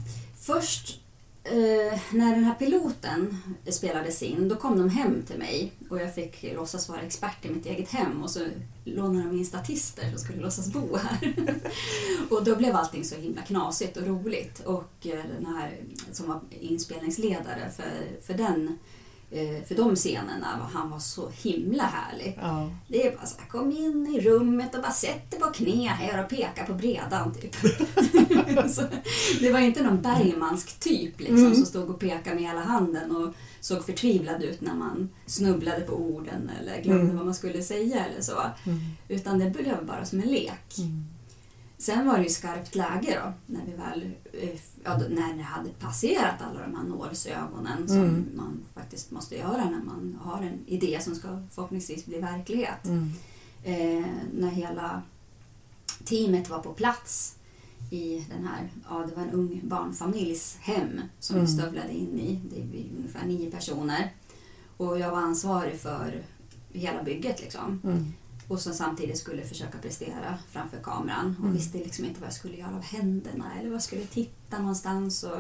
först 0.41 1.02
eh, 1.45 2.01
när 2.11 2.35
den 2.35 2.45
här 2.45 2.55
piloten 2.55 3.37
spelades 3.71 4.23
in, 4.23 4.49
då 4.49 4.57
kom 4.57 4.79
de 4.79 4.89
hem 4.89 5.23
till 5.23 5.39
mig 5.39 5.73
och 5.91 6.01
jag 6.01 6.15
fick 6.15 6.43
låtsas 6.43 6.89
vara 6.89 7.01
expert 7.01 7.45
i 7.45 7.51
mitt 7.51 7.67
eget 7.67 7.91
hem 7.91 8.23
och 8.23 8.31
så 8.31 8.41
lånade 8.85 9.27
de 9.29 9.39
in 9.39 9.47
statister 9.47 10.11
som 10.11 10.19
skulle 10.19 10.43
låtsas 10.43 10.73
bo 10.73 10.97
här. 10.97 11.35
och 12.31 12.45
då 12.45 12.57
blev 12.57 12.77
allting 12.77 13.05
så 13.05 13.17
himla 13.17 13.43
knasigt 13.43 13.97
och 13.97 14.07
roligt 14.07 14.61
och 14.61 15.07
eh, 15.07 15.25
den 15.37 15.47
här 15.47 15.81
som 16.13 16.29
var 16.29 16.41
inspelningsledare 16.51 17.71
för, 17.77 18.21
för 18.27 18.35
den 18.35 18.67
eh, 18.69 18.75
för 19.69 19.75
de 19.75 19.97
scenerna, 19.97 20.69
han 20.73 20.91
var 20.91 20.99
så 20.99 21.29
himla 21.43 21.83
härlig. 21.83 22.39
Ja. 22.43 22.71
Det 22.89 23.07
är 23.07 23.17
bara 23.17 23.27
så 23.27 23.39
här, 23.41 23.49
kom 23.49 23.73
in 23.73 24.07
i 24.17 24.21
rummet 24.21 24.75
och 24.75 24.83
bara 24.83 24.93
sätt 24.93 25.31
dig 25.31 25.41
på 25.41 25.47
knä 25.47 25.87
här 25.89 26.25
och 26.25 26.31
peka 26.31 26.65
på 26.67 26.75
bredan. 26.75 27.35
Typ. 27.35 27.57
det 29.41 29.53
var 29.53 29.59
inte 29.61 29.83
någon 29.83 30.03
Bergmansk 30.03 30.81
typ 30.81 31.21
liksom, 31.21 31.37
Mm. 31.39 31.55
som 31.55 31.65
stod 31.67 31.91
och 31.91 32.01
pekade 32.01 32.35
med 32.35 32.45
hela 32.45 32.61
handen 32.61 33.17
och 33.17 33.35
såg 33.61 33.85
förtvivlad 33.87 34.43
ut 34.43 34.61
när 34.61 34.75
man 34.75 35.09
snubblade 35.27 35.81
på 35.81 35.93
orden 35.93 36.51
eller 36.61 36.83
glömde 36.83 37.03
Mm. 37.05 37.17
vad 37.17 37.25
man 37.25 37.35
skulle 37.35 37.63
säga 37.63 38.05
eller 38.05 38.23
så. 38.23 38.41
Mm. 38.67 38.79
Utan 39.09 39.39
det 39.39 39.51
blev 39.51 39.87
bara 39.87 40.05
som 40.05 40.21
en 40.21 40.29
lek. 40.29 40.79
Mm. 40.79 41.05
Sen 41.83 42.07
var 42.07 42.17
det 42.17 42.23
ju 42.23 42.29
skarpt 42.29 42.75
läge 42.75 43.21
då, 43.25 43.33
när 43.55 43.67
vi 43.67 43.73
väl 43.73 44.13
eh, 44.33 44.61
ja, 44.85 44.99
när 45.11 45.35
det 45.37 45.43
hade 45.43 45.71
passerat 45.71 46.35
alla 46.43 46.61
de 46.67 46.77
här 46.77 46.83
nålsögonen 46.85 47.89
som 47.89 47.97
Mm. 47.99 48.25
man 48.35 48.61
faktiskt 48.75 49.11
måste 49.11 49.37
göra 49.37 49.65
när 49.71 49.83
man 49.83 50.19
har 50.23 50.43
en 50.43 50.59
idé 50.67 50.99
som 51.03 51.15
ska 51.15 51.29
förhoppningsvis 51.51 52.07
bli 52.07 52.19
verklighet. 52.21 52.85
Mm. 52.85 53.11
Eh, 53.65 54.07
när 54.35 54.49
hela 54.51 55.03
teamet 56.05 56.51
var 56.51 56.59
på 56.59 56.73
plats 56.73 57.37
i 57.91 58.27
den 58.37 58.47
här, 58.47 58.71
ja 58.91 59.07
det 59.09 59.15
var 59.17 59.23
en 59.23 59.31
ung 59.31 59.61
barnfamiljs 59.65 60.57
hem 60.61 61.01
som 61.19 61.37
Mm. 61.37 61.47
vi 61.47 61.53
stövlade 61.53 61.93
in 61.93 62.19
i. 62.19 62.41
Det 62.51 62.61
är 62.61 62.87
ungefär 62.99 63.27
nio 63.27 63.51
personer. 63.51 64.13
Och 64.77 64.99
jag 64.99 65.11
var 65.11 65.19
ansvarig 65.19 65.81
för 65.81 66.23
hela 66.73 67.03
bygget 67.03 67.41
liksom. 67.41 67.81
Mm. 67.85 68.13
Och 68.53 68.61
som 68.61 68.73
samtidigt 68.75 69.19
skulle 69.19 69.43
försöka 69.45 69.79
prestera 69.79 70.39
framför 70.51 70.79
kameran 70.79 71.35
och 71.39 71.45
Mm. 71.45 71.57
visste 71.57 71.79
liksom 71.79 72.05
inte 72.05 72.21
vad 72.21 72.27
jag 72.27 72.35
skulle 72.35 72.57
göra 72.57 72.77
av 72.77 72.83
händerna 72.83 73.45
eller 73.59 73.69
vad 73.69 73.75
jag 73.75 73.83
skulle 73.83 74.05
titta 74.07 74.59
någonstans. 74.59 75.23
Och, 75.25 75.39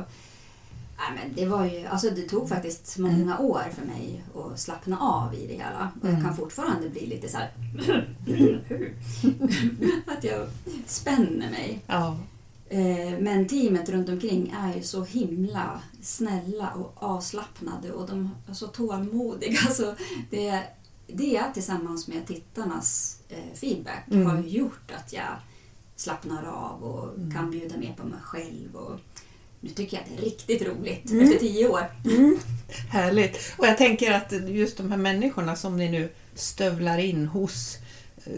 nej, 0.98 1.10
men 1.24 1.34
det, 1.34 1.46
var 1.46 1.64
ju, 1.66 1.86
alltså 1.86 2.10
det 2.10 2.22
tog 2.22 2.48
faktiskt 2.48 2.98
många 2.98 3.38
år 3.38 3.62
för 3.74 3.86
mig 3.86 4.22
att 4.36 4.60
slappna 4.60 4.98
av 4.98 5.34
i 5.34 5.46
det 5.46 5.52
hela. 5.54 5.92
Och 6.00 6.06
jag 6.08 6.10
Mm. 6.14 6.24
kan 6.24 6.36
fortfarande 6.36 6.88
bli 6.88 7.06
lite 7.06 7.28
så 7.28 7.36
här 7.38 7.50
att 10.06 10.24
jag 10.24 10.48
spänner 10.86 11.50
mig. 11.50 11.82
Ja. 11.86 12.16
Eh, 12.68 13.18
Men 13.20 13.48
teamet 13.48 13.88
runt 13.88 14.08
omkring 14.08 14.54
är 14.58 14.74
ju 14.76 14.82
så 14.82 15.04
himla 15.04 15.80
snälla 16.02 16.70
och 16.70 16.92
avslappnade 17.02 17.92
och 17.92 18.06
de 18.08 18.30
är 18.48 18.54
så 18.54 18.66
tålmodiga. 18.66 19.58
Så 19.70 19.94
det, 20.30 20.62
det 21.14 21.42
tillsammans 21.54 22.08
med 22.08 22.26
tittarnas 22.26 23.18
eh, 23.28 23.54
feedback 23.54 24.04
Mm. 24.10 24.26
har 24.26 24.42
gjort 24.42 24.90
att 24.96 25.12
jag 25.12 25.36
slappnar 25.96 26.44
av 26.44 26.82
och 26.84 27.14
Mm. 27.18 27.30
kan 27.34 27.50
bjuda 27.50 27.76
mer 27.76 27.92
på 27.92 28.06
mig 28.06 28.20
själv. 28.22 28.76
Och 28.76 29.00
nu 29.60 29.68
tycker 29.68 29.96
jag 29.96 30.04
att 30.04 30.10
det 30.10 30.16
är 30.22 30.24
riktigt 30.24 30.62
roligt 30.62 31.10
Mm. 31.10 31.24
efter 31.24 31.38
tio 31.38 31.68
år. 31.68 31.86
Härligt. 32.90 33.54
Och 33.58 33.66
jag 33.66 33.78
tänker 33.78 34.12
att 34.12 34.32
just 34.48 34.76
de 34.76 34.90
här 34.90 34.98
människorna 34.98 35.56
som 35.56 35.76
ni 35.76 35.88
nu 35.90 36.12
stövlar 36.34 36.98
in 36.98 37.26
hos, 37.26 37.76
eh, 38.24 38.32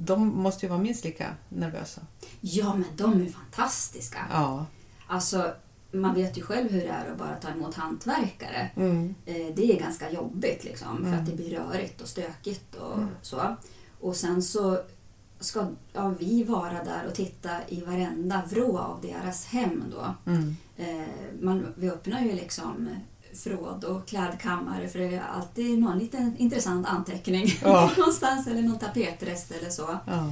de 0.00 0.26
måste 0.28 0.66
ju 0.66 0.70
vara 0.70 0.80
minst 0.80 1.04
lika 1.04 1.34
nervösa. 1.48 2.00
Ja, 2.40 2.74
men 2.74 2.84
de 2.96 3.26
är 3.26 3.30
fantastiska. 3.30 4.18
Ja. 4.30 4.66
Alltså, 5.06 5.54
man 5.92 6.14
vet 6.14 6.38
ju 6.38 6.42
själv 6.42 6.70
hur 6.70 6.80
det 6.80 6.88
är 6.88 7.10
att 7.10 7.18
bara 7.18 7.34
ta 7.34 7.48
emot 7.48 7.74
hantverkare. 7.74 8.70
Mm. 8.76 9.14
Eh, 9.26 9.46
det 9.56 9.72
är 9.72 9.80
ganska 9.80 10.10
jobbigt 10.10 10.64
liksom, 10.64 10.96
för 10.96 11.06
Mm. 11.06 11.20
att 11.20 11.26
det 11.26 11.32
blir 11.36 11.50
rörigt 11.58 12.00
och 12.00 12.08
stökigt 12.08 12.74
och 12.74 12.96
Mm. 12.96 13.08
så. 13.22 13.56
Och 14.00 14.16
sen 14.16 14.42
så 14.42 14.78
ska 15.40 15.66
ja, 15.92 16.14
vi 16.18 16.44
vara 16.44 16.84
där 16.84 17.06
och 17.08 17.14
titta 17.14 17.50
i 17.68 17.80
varenda 17.80 18.42
vrå 18.50 18.78
av 18.78 19.00
deras 19.02 19.46
hem 19.46 19.84
då. 19.90 20.30
Mm. 20.32 20.56
Eh, 20.76 21.08
man, 21.40 21.66
vi 21.76 21.90
öppnar 21.90 22.20
ju 22.22 22.32
liksom 22.32 22.88
förråd 23.34 23.84
och 23.84 24.06
klädkammare 24.08 24.88
för 24.88 24.98
det 24.98 25.14
är 25.14 25.22
alltid 25.36 25.78
någon 25.78 25.98
liten 25.98 26.36
intressant 26.38 26.86
anteckning 26.86 27.46
Ja. 27.62 27.90
någonstans 27.98 28.46
eller 28.46 28.62
någon 28.62 28.78
tapetrest 28.78 29.50
eller 29.50 29.70
så. 29.70 29.98
Ja. 30.06 30.30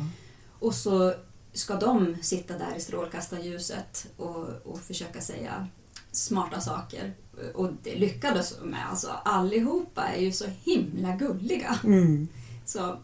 Och 0.59 0.75
så 0.75 1.15
ska 1.59 1.77
de 1.77 2.17
sitta 2.23 2.59
där 2.59 2.77
i 2.77 2.81
strålkastarljuset 2.81 4.07
och, 4.17 4.49
och 4.65 4.81
försöka 4.81 5.21
säga 5.21 5.67
smarta 6.13 6.61
saker. 6.61 7.13
Och 7.55 7.71
det 7.83 7.95
lyckades 7.95 8.57
de 8.57 8.69
med. 8.69 8.91
Alltså, 8.91 9.11
allihopa 9.25 10.03
är 10.03 10.21
ju 10.21 10.33
så 10.33 10.45
himla 10.65 11.17
gulliga. 11.17 11.79
Mm. 11.85 12.29
Så 12.65 12.97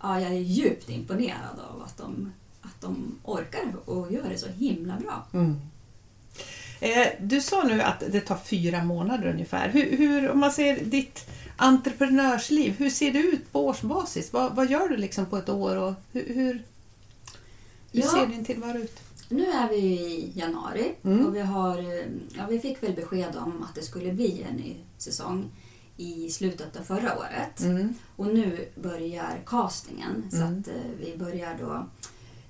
ja, 0.00 0.20
jag 0.20 0.30
är 0.30 0.38
djupt 0.38 0.90
imponerad 0.90 1.60
av 1.70 1.82
att 1.82 1.96
de, 1.96 2.32
att 2.60 2.80
de 2.80 3.18
orkar 3.24 3.74
och 3.84 4.12
gör 4.12 4.28
det 4.28 4.38
så 4.38 4.48
himla 4.48 4.96
bra. 4.96 5.26
Mm. 5.32 5.60
Eh, 6.80 7.08
du 7.20 7.40
sa 7.40 7.62
nu 7.62 7.82
att 7.82 8.02
det 8.08 8.20
tar 8.20 8.36
fyra 8.36 8.84
månader 8.84 9.26
ungefär. 9.30 9.68
Hur, 9.68 9.96
hur, 9.96 10.30
om 10.30 10.38
man 10.38 10.52
ser 10.52 10.84
ditt 10.84 11.30
entreprenörsliv, 11.56 12.74
hur 12.78 12.90
ser 12.90 13.12
det 13.12 13.18
ut 13.18 13.52
på 13.52 13.66
årsbasis? 13.66 14.32
Vad, 14.32 14.54
vad 14.54 14.70
gör 14.70 14.88
du 14.88 14.96
liksom 14.96 15.26
på 15.26 15.36
ett 15.36 15.48
år 15.48 15.76
och 15.76 15.94
hur, 16.12 16.34
hur, 16.34 16.62
hur 17.92 18.00
Ja. 18.00 18.08
ser 18.08 18.26
din 18.26 18.44
tillvaro 18.44 18.78
ut? 18.78 19.00
Nu 19.28 19.46
är 19.46 19.68
vi 19.68 19.76
i 19.76 20.32
januari 20.34 20.94
Mm. 21.02 21.26
och 21.26 21.34
vi, 21.36 21.40
har, 21.40 21.78
eh, 21.78 22.06
ja, 22.36 22.46
vi 22.50 22.58
fick 22.58 22.82
väl 22.82 22.92
besked 22.94 23.36
om 23.36 23.62
att 23.62 23.74
det 23.74 23.82
skulle 23.82 24.12
bli 24.12 24.42
en 24.50 24.56
ny 24.56 24.76
säsong 24.98 25.44
i 25.96 26.30
slutet 26.30 26.76
av 26.76 26.82
förra 26.82 27.18
året. 27.18 27.60
Mm. 27.60 27.94
Och 28.16 28.26
nu 28.26 28.68
börjar 28.82 29.42
castingen 29.46 30.24
så 30.30 30.36
Mm. 30.36 30.60
att 30.60 30.68
eh, 30.68 30.74
vi 31.00 31.16
börjar 31.18 31.56
då 31.60 31.86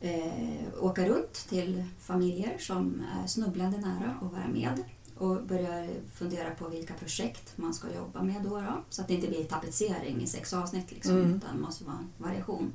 eh, 0.00 0.62
åka 0.84 1.08
runt 1.08 1.32
till 1.48 1.84
familjer 2.00 2.56
som 2.58 3.02
är 3.22 3.26
snubblande 3.26 3.78
nära 3.78 4.16
att 4.22 4.32
vara 4.32 4.48
med 4.48 4.84
och 5.16 5.42
börjar 5.46 5.88
fundera 6.14 6.50
på 6.50 6.68
vilka 6.68 6.94
projekt 6.94 7.52
man 7.56 7.74
ska 7.74 7.94
jobba 7.94 8.22
med 8.22 8.42
då. 8.42 8.48
då 8.60 8.82
så 8.90 9.02
att 9.02 9.08
det 9.08 9.14
inte 9.14 9.28
blir 9.28 9.44
tapetsering 9.44 10.22
i 10.22 10.26
sex 10.26 10.52
avsnitt 10.52 10.90
liksom, 10.92 11.16
Mm. 11.16 11.34
utan 11.36 11.60
måste 11.60 11.84
vara 11.84 11.96
en 11.96 12.08
variation. 12.24 12.72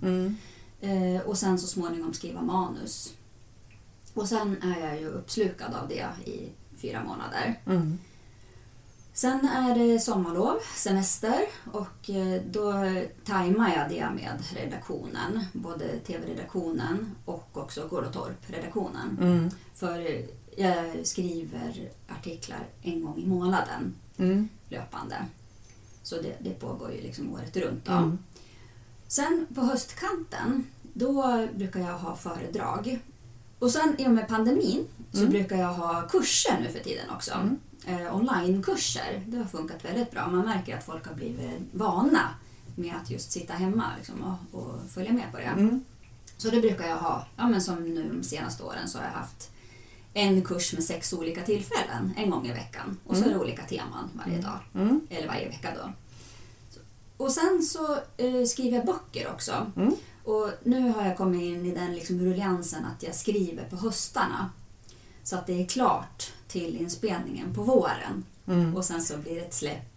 Eh, 0.83 1.21
och 1.21 1.37
sen 1.37 1.59
så 1.59 1.67
småningom 1.67 2.13
skriva 2.13 2.41
manus. 2.41 3.13
Och 4.13 4.27
sen 4.29 4.61
är 4.63 4.79
jag 4.87 4.99
ju 5.01 5.07
uppslukad 5.07 5.73
av 5.75 5.87
det 5.87 6.05
i 6.31 6.49
fyra 6.77 7.03
månader. 7.03 7.59
Mm. 7.65 7.97
Sen 9.13 9.45
är 9.47 9.75
det 9.75 9.99
sommarlov, 9.99 10.55
semester 10.75 11.39
och 11.73 12.09
eh, 12.09 12.41
då 12.51 12.73
tajmar 13.25 13.75
jag 13.75 13.89
det 13.89 14.09
med 14.15 14.43
redaktionen. 14.55 15.45
Både 15.53 15.99
TV-redaktionen 15.99 17.15
och 17.25 17.57
också 17.57 17.87
Gårdatorp-redaktionen. 17.87 19.17
Mm. 19.21 19.49
För 19.73 20.25
jag 20.57 21.07
skriver 21.07 21.89
artiklar 22.07 22.67
en 22.81 23.05
gång 23.05 23.17
i 23.17 23.25
månaden 23.27 23.95
Mm. 24.17 24.49
löpande. 24.69 25.15
Så 26.03 26.15
det, 26.21 26.35
det 26.39 26.59
pågår 26.59 26.91
ju 26.91 27.01
liksom 27.01 27.33
året 27.33 27.57
runt. 27.57 27.85
Då. 27.85 27.91
Mm. 27.91 28.17
Sen 29.13 29.47
på 29.55 29.61
höstkanten, 29.61 30.63
då 30.93 31.47
brukar 31.55 31.79
jag 31.79 31.97
ha 31.97 32.15
föredrag. 32.15 32.99
Och 33.59 33.71
sen 33.71 33.95
i 33.97 34.07
och 34.07 34.11
med 34.11 34.27
pandemin 34.27 34.87
så 35.11 35.19
Mm. 35.19 35.29
brukar 35.31 35.55
jag 35.57 35.73
ha 35.73 36.01
kurser 36.01 36.59
nu 36.61 36.69
för 36.71 36.79
tiden 36.79 37.09
också. 37.09 37.33
Mm. 37.33 37.57
Eh, 37.85 38.15
onlinekurser. 38.15 39.21
Det 39.27 39.37
har 39.37 39.45
funkat 39.45 39.85
väldigt 39.85 40.11
bra. 40.11 40.27
Man 40.27 40.45
märker 40.45 40.77
att 40.77 40.83
folk 40.85 41.07
har 41.07 41.13
blivit 41.15 41.59
vana 41.71 42.29
med 42.75 42.95
att 43.03 43.09
just 43.09 43.31
sitta 43.31 43.53
hemma 43.53 43.83
liksom, 43.97 44.37
och, 44.51 44.59
och 44.59 44.75
följa 44.89 45.13
med 45.13 45.31
på 45.31 45.37
det. 45.37 45.43
Mm. 45.43 45.83
Så 46.37 46.49
det 46.49 46.61
brukar 46.61 46.87
jag 46.87 46.97
ha, 46.97 47.27
ja, 47.37 47.47
men 47.47 47.61
som 47.61 47.75
nu 47.93 48.09
de 48.13 48.23
senaste 48.23 48.63
åren 48.63 48.87
så 48.89 48.97
har 48.97 49.05
jag 49.05 49.11
haft 49.11 49.51
en 50.13 50.41
kurs 50.41 50.73
med 50.73 50.83
sex 50.83 51.13
olika 51.13 51.41
tillfällen 51.41 52.13
en 52.17 52.29
gång 52.29 52.47
i 52.47 52.51
veckan. 52.53 52.97
Och 53.05 53.17
så 53.17 53.23
är 53.25 53.29
det 53.29 53.39
olika 53.39 53.63
teman 53.63 54.09
varje 54.25 54.41
dag. 54.41 54.59
Mm. 54.75 55.07
Eller 55.09 55.27
varje 55.27 55.49
vecka 55.49 55.69
då. 55.75 55.91
Och 57.23 57.31
sen 57.31 57.63
så 57.63 57.93
eh, 58.17 58.45
skriver 58.47 58.77
jag 58.77 58.85
böcker 58.85 59.29
också. 59.33 59.71
Mm. 59.75 59.95
Och 60.23 60.49
nu 60.63 60.89
har 60.89 61.05
jag 61.05 61.17
kommit 61.17 61.41
in 61.41 61.65
i 61.65 61.71
den 61.75 61.95
liksom 61.95 62.19
rulliansen 62.19 62.85
att 62.85 63.03
jag 63.03 63.15
skriver 63.15 63.63
på 63.69 63.75
höstarna. 63.75 64.49
Så 65.23 65.35
att 65.35 65.47
det 65.47 65.61
är 65.61 65.65
klart 65.65 66.31
till 66.47 66.77
inspelningen 66.81 67.53
på 67.53 67.61
våren. 67.61 68.25
Mm. 68.47 68.75
Och 68.75 68.85
sen 68.85 69.01
så 69.03 69.17
blir 69.17 69.35
det 69.35 69.41
ett 69.41 69.53
släpp. 69.53 69.89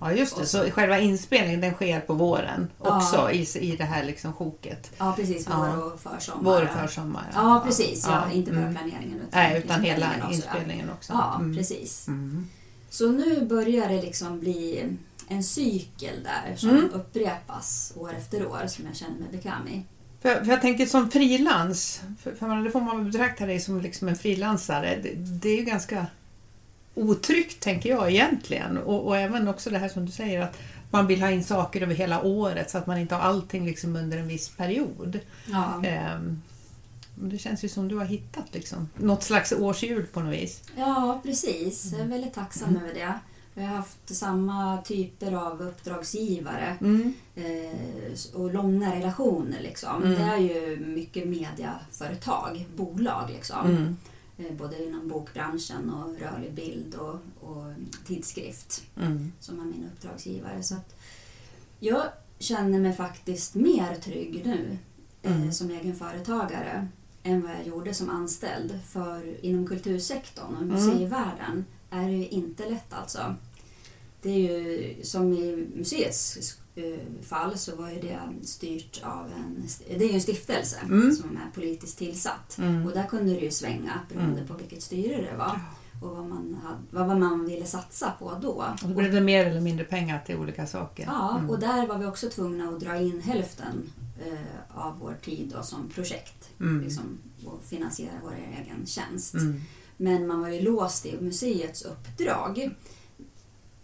Ja 0.00 0.12
just 0.12 0.36
det, 0.36 0.42
Och 0.42 0.48
så 0.48 0.70
själva 0.70 0.98
inspelningen 0.98 1.60
den 1.60 1.74
sker 1.74 2.00
på 2.00 2.14
våren 2.14 2.68
Ja. 2.84 2.96
också 2.96 3.30
i, 3.32 3.58
i 3.72 3.76
det 3.76 3.84
här 3.84 4.04
liksom 4.04 4.32
sjoket. 4.32 4.90
Ja 4.98 5.12
precis, 5.16 5.48
vår 5.48 5.66
Ja. 5.66 5.76
och 5.84 6.00
försommar. 6.00 6.42
Vår 6.44 6.62
och 6.62 6.68
försommar. 6.88 7.30
Ja 7.34 7.62
precis, 7.66 8.06
ja, 8.08 8.24
Ja. 8.28 8.32
inte 8.32 8.50
bara 8.50 8.60
Mm. 8.60 8.74
planeringen 8.74 9.16
utan, 9.18 9.28
Nej, 9.42 9.58
utan 9.64 9.82
hela 9.82 10.30
inspelningen 10.30 10.90
också, 10.90 11.12
ja. 11.12 11.18
också. 11.18 11.32
Ja, 11.32 11.44
Mm. 11.44 11.56
precis. 11.56 12.08
Mm. 12.08 12.48
Så 12.90 13.08
nu 13.12 13.46
börjar 13.46 13.88
det 13.88 14.02
liksom 14.02 14.40
bli 14.40 14.84
en 15.30 15.44
cykel 15.44 16.14
där 16.24 16.56
som 16.56 16.70
Mm. 16.70 16.90
upprepas 16.92 17.92
år 17.96 18.12
efter 18.18 18.46
år 18.46 18.66
som 18.66 18.86
jag 18.86 18.96
känner 18.96 19.18
mig 19.18 19.28
bekväm 19.32 19.68
i. 19.68 19.82
För, 20.22 20.34
för 20.44 20.50
jag 20.52 20.60
tänker 20.60 20.86
som 20.86 21.10
frilans, 21.10 22.00
för, 22.22 22.34
för 22.34 22.46
man- 22.46 22.64
det 22.64 22.70
får 22.70 22.80
man 22.80 23.10
betrakta 23.10 23.46
dig 23.46 23.60
som 23.60 23.80
liksom 23.80 24.08
en 24.08 24.16
frilansare. 24.16 24.98
Det, 25.02 25.14
det 25.14 25.48
är 25.48 25.56
ju 25.56 25.64
ganska 25.64 26.06
otryggt 26.94 27.60
tänker 27.62 27.90
jag 27.90 28.10
egentligen. 28.10 28.78
Och, 28.78 29.06
och 29.06 29.16
även 29.16 29.48
också 29.48 29.70
det 29.70 29.78
här 29.78 29.88
som 29.88 30.06
du 30.06 30.12
säger 30.12 30.40
att 30.42 30.58
man 30.90 31.06
vill 31.06 31.20
ha 31.22 31.30
in 31.30 31.44
saker 31.44 31.80
över 31.82 31.94
hela 31.94 32.22
året 32.22 32.70
så 32.70 32.78
att 32.78 32.86
man 32.86 32.98
inte 32.98 33.14
har 33.14 33.22
allting 33.22 33.66
liksom 33.66 33.96
under 33.96 34.18
en 34.18 34.28
viss 34.28 34.48
period. 34.48 35.20
Ja. 35.46 35.82
Ehm, 35.84 36.42
det 37.14 37.38
känns 37.38 37.64
ju 37.64 37.68
som 37.68 37.88
du 37.88 37.96
har 37.96 38.04
hittat 38.04 38.44
liksom, 38.52 38.88
något 38.96 39.22
slags 39.22 39.52
årshjul 39.52 40.06
på 40.06 40.20
något 40.20 40.34
vis. 40.34 40.62
Ja, 40.76 41.20
precis. 41.24 41.92
Jag 41.92 42.00
är 42.00 42.04
väldigt 42.08 42.34
tacksam 42.34 42.76
över 42.76 42.94
det. 42.94 43.18
Jag 43.60 43.68
har 43.68 43.76
haft 43.76 44.14
samma 44.16 44.82
typer 44.82 45.32
av 45.32 45.62
uppdragsgivare 45.62 46.76
Mm. 46.80 47.12
eh, 47.34 48.34
och 48.40 48.54
långa 48.54 48.94
relationer. 48.96 49.60
Liksom. 49.60 50.02
Mm. 50.02 50.14
Det 50.14 50.22
är 50.24 50.36
ju 50.38 50.86
mycket 50.86 51.28
mediaföretag, 51.28 52.66
bolag. 52.76 53.30
Liksom. 53.30 53.66
Mm. 53.66 53.96
Eh, 54.38 54.52
både 54.52 54.84
inom 54.84 55.08
bokbranschen 55.08 55.90
och 55.90 56.18
rörlig 56.20 56.52
bild 56.54 56.94
och, 56.94 57.18
och 57.50 57.72
tidskrift 58.06 58.82
Mm. 58.96 59.32
som 59.40 59.60
är 59.60 59.64
min 59.64 59.84
uppdragsgivare. 59.94 60.62
Så 60.62 60.74
jag 61.78 62.02
känner 62.38 62.78
mig 62.80 62.92
faktiskt 62.92 63.54
mer 63.54 63.94
trygg 63.94 64.42
nu 64.46 64.78
eh, 65.22 65.36
Mm. 65.36 65.52
som 65.52 65.70
egen 65.70 65.96
företagare 65.96 66.88
än 67.22 67.42
vad 67.42 67.50
jag 67.50 67.66
gjorde 67.66 67.94
som 67.94 68.10
anställd. 68.10 68.78
För 68.86 69.44
inom 69.46 69.66
kultursektorn 69.66 70.54
och 70.56 70.62
Mm. 70.62 70.68
museivärlden 70.74 71.64
är 71.90 72.06
det 72.06 72.12
ju 72.16 72.28
inte 72.28 72.68
lätt 72.70 72.92
alltså. 72.92 73.34
Det 74.22 74.30
är 74.30 74.38
ju 74.38 74.94
som 75.04 75.32
i 75.32 75.66
museets 75.74 76.36
eh, 76.74 77.22
fall 77.22 77.58
så 77.58 77.76
var 77.76 77.90
ju 77.90 78.00
det 78.00 78.18
styrt 78.46 79.00
av 79.04 79.26
en, 79.36 79.62
det 79.98 80.04
är 80.04 80.08
ju 80.08 80.14
en 80.14 80.20
stiftelse 80.20 80.76
Mm. 80.84 81.12
som 81.14 81.36
är 81.36 81.50
politiskt 81.54 81.98
tillsatt. 81.98 82.58
Mm. 82.58 82.86
Och 82.86 82.92
där 82.92 83.06
kunde 83.06 83.32
det 83.34 83.40
ju 83.40 83.50
svänga 83.50 84.00
beroende 84.08 84.36
Mm. 84.36 84.46
på 84.48 84.54
vilket 84.54 84.82
styre 84.82 85.16
det 85.30 85.36
var 85.36 85.60
och 86.02 86.16
vad 86.16 86.26
man, 86.26 86.58
hade, 86.62 87.06
vad 87.06 87.18
man 87.20 87.46
ville 87.46 87.64
satsa 87.66 88.10
på 88.18 88.38
då. 88.42 88.64
Och 88.82 88.88
då 88.88 88.94
blev 88.94 89.12
det 89.12 89.20
mer 89.20 89.46
eller 89.46 89.60
mindre 89.60 89.84
pengar 89.84 90.22
till 90.26 90.36
olika 90.36 90.66
saker. 90.66 91.04
Ja, 91.06 91.36
Mm. 91.38 91.50
och 91.50 91.58
där 91.58 91.86
var 91.86 91.98
vi 91.98 92.06
också 92.06 92.30
tvungna 92.30 92.68
att 92.68 92.80
dra 92.80 92.96
in 93.00 93.20
hälften 93.20 93.92
eh, 94.26 94.78
av 94.78 94.98
vår 94.98 95.16
tid 95.24 95.52
då, 95.56 95.62
som 95.62 95.88
projekt 95.88 96.50
Mm. 96.60 96.82
liksom, 96.84 97.18
och 97.46 97.64
finansiera 97.64 98.12
vår 98.22 98.34
egen 98.60 98.86
tjänst. 98.86 99.34
Mm. 99.34 99.60
Men 99.96 100.26
man 100.26 100.40
var 100.40 100.48
ju 100.48 100.60
låst 100.60 101.06
i 101.06 101.20
museets 101.20 101.82
uppdrag 101.82 102.70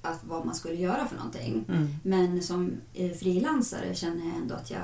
att 0.07 0.25
vad 0.25 0.47
man 0.47 0.55
skulle 0.55 0.75
göra 0.75 1.07
för 1.07 1.17
någonting. 1.17 1.65
Mm. 1.69 1.89
Men 2.03 2.43
som 2.43 2.73
eh, 2.95 3.13
frilansare 3.13 3.95
känner 3.95 4.27
jag 4.27 4.37
ändå 4.37 4.55
att 4.55 4.71
jag 4.71 4.83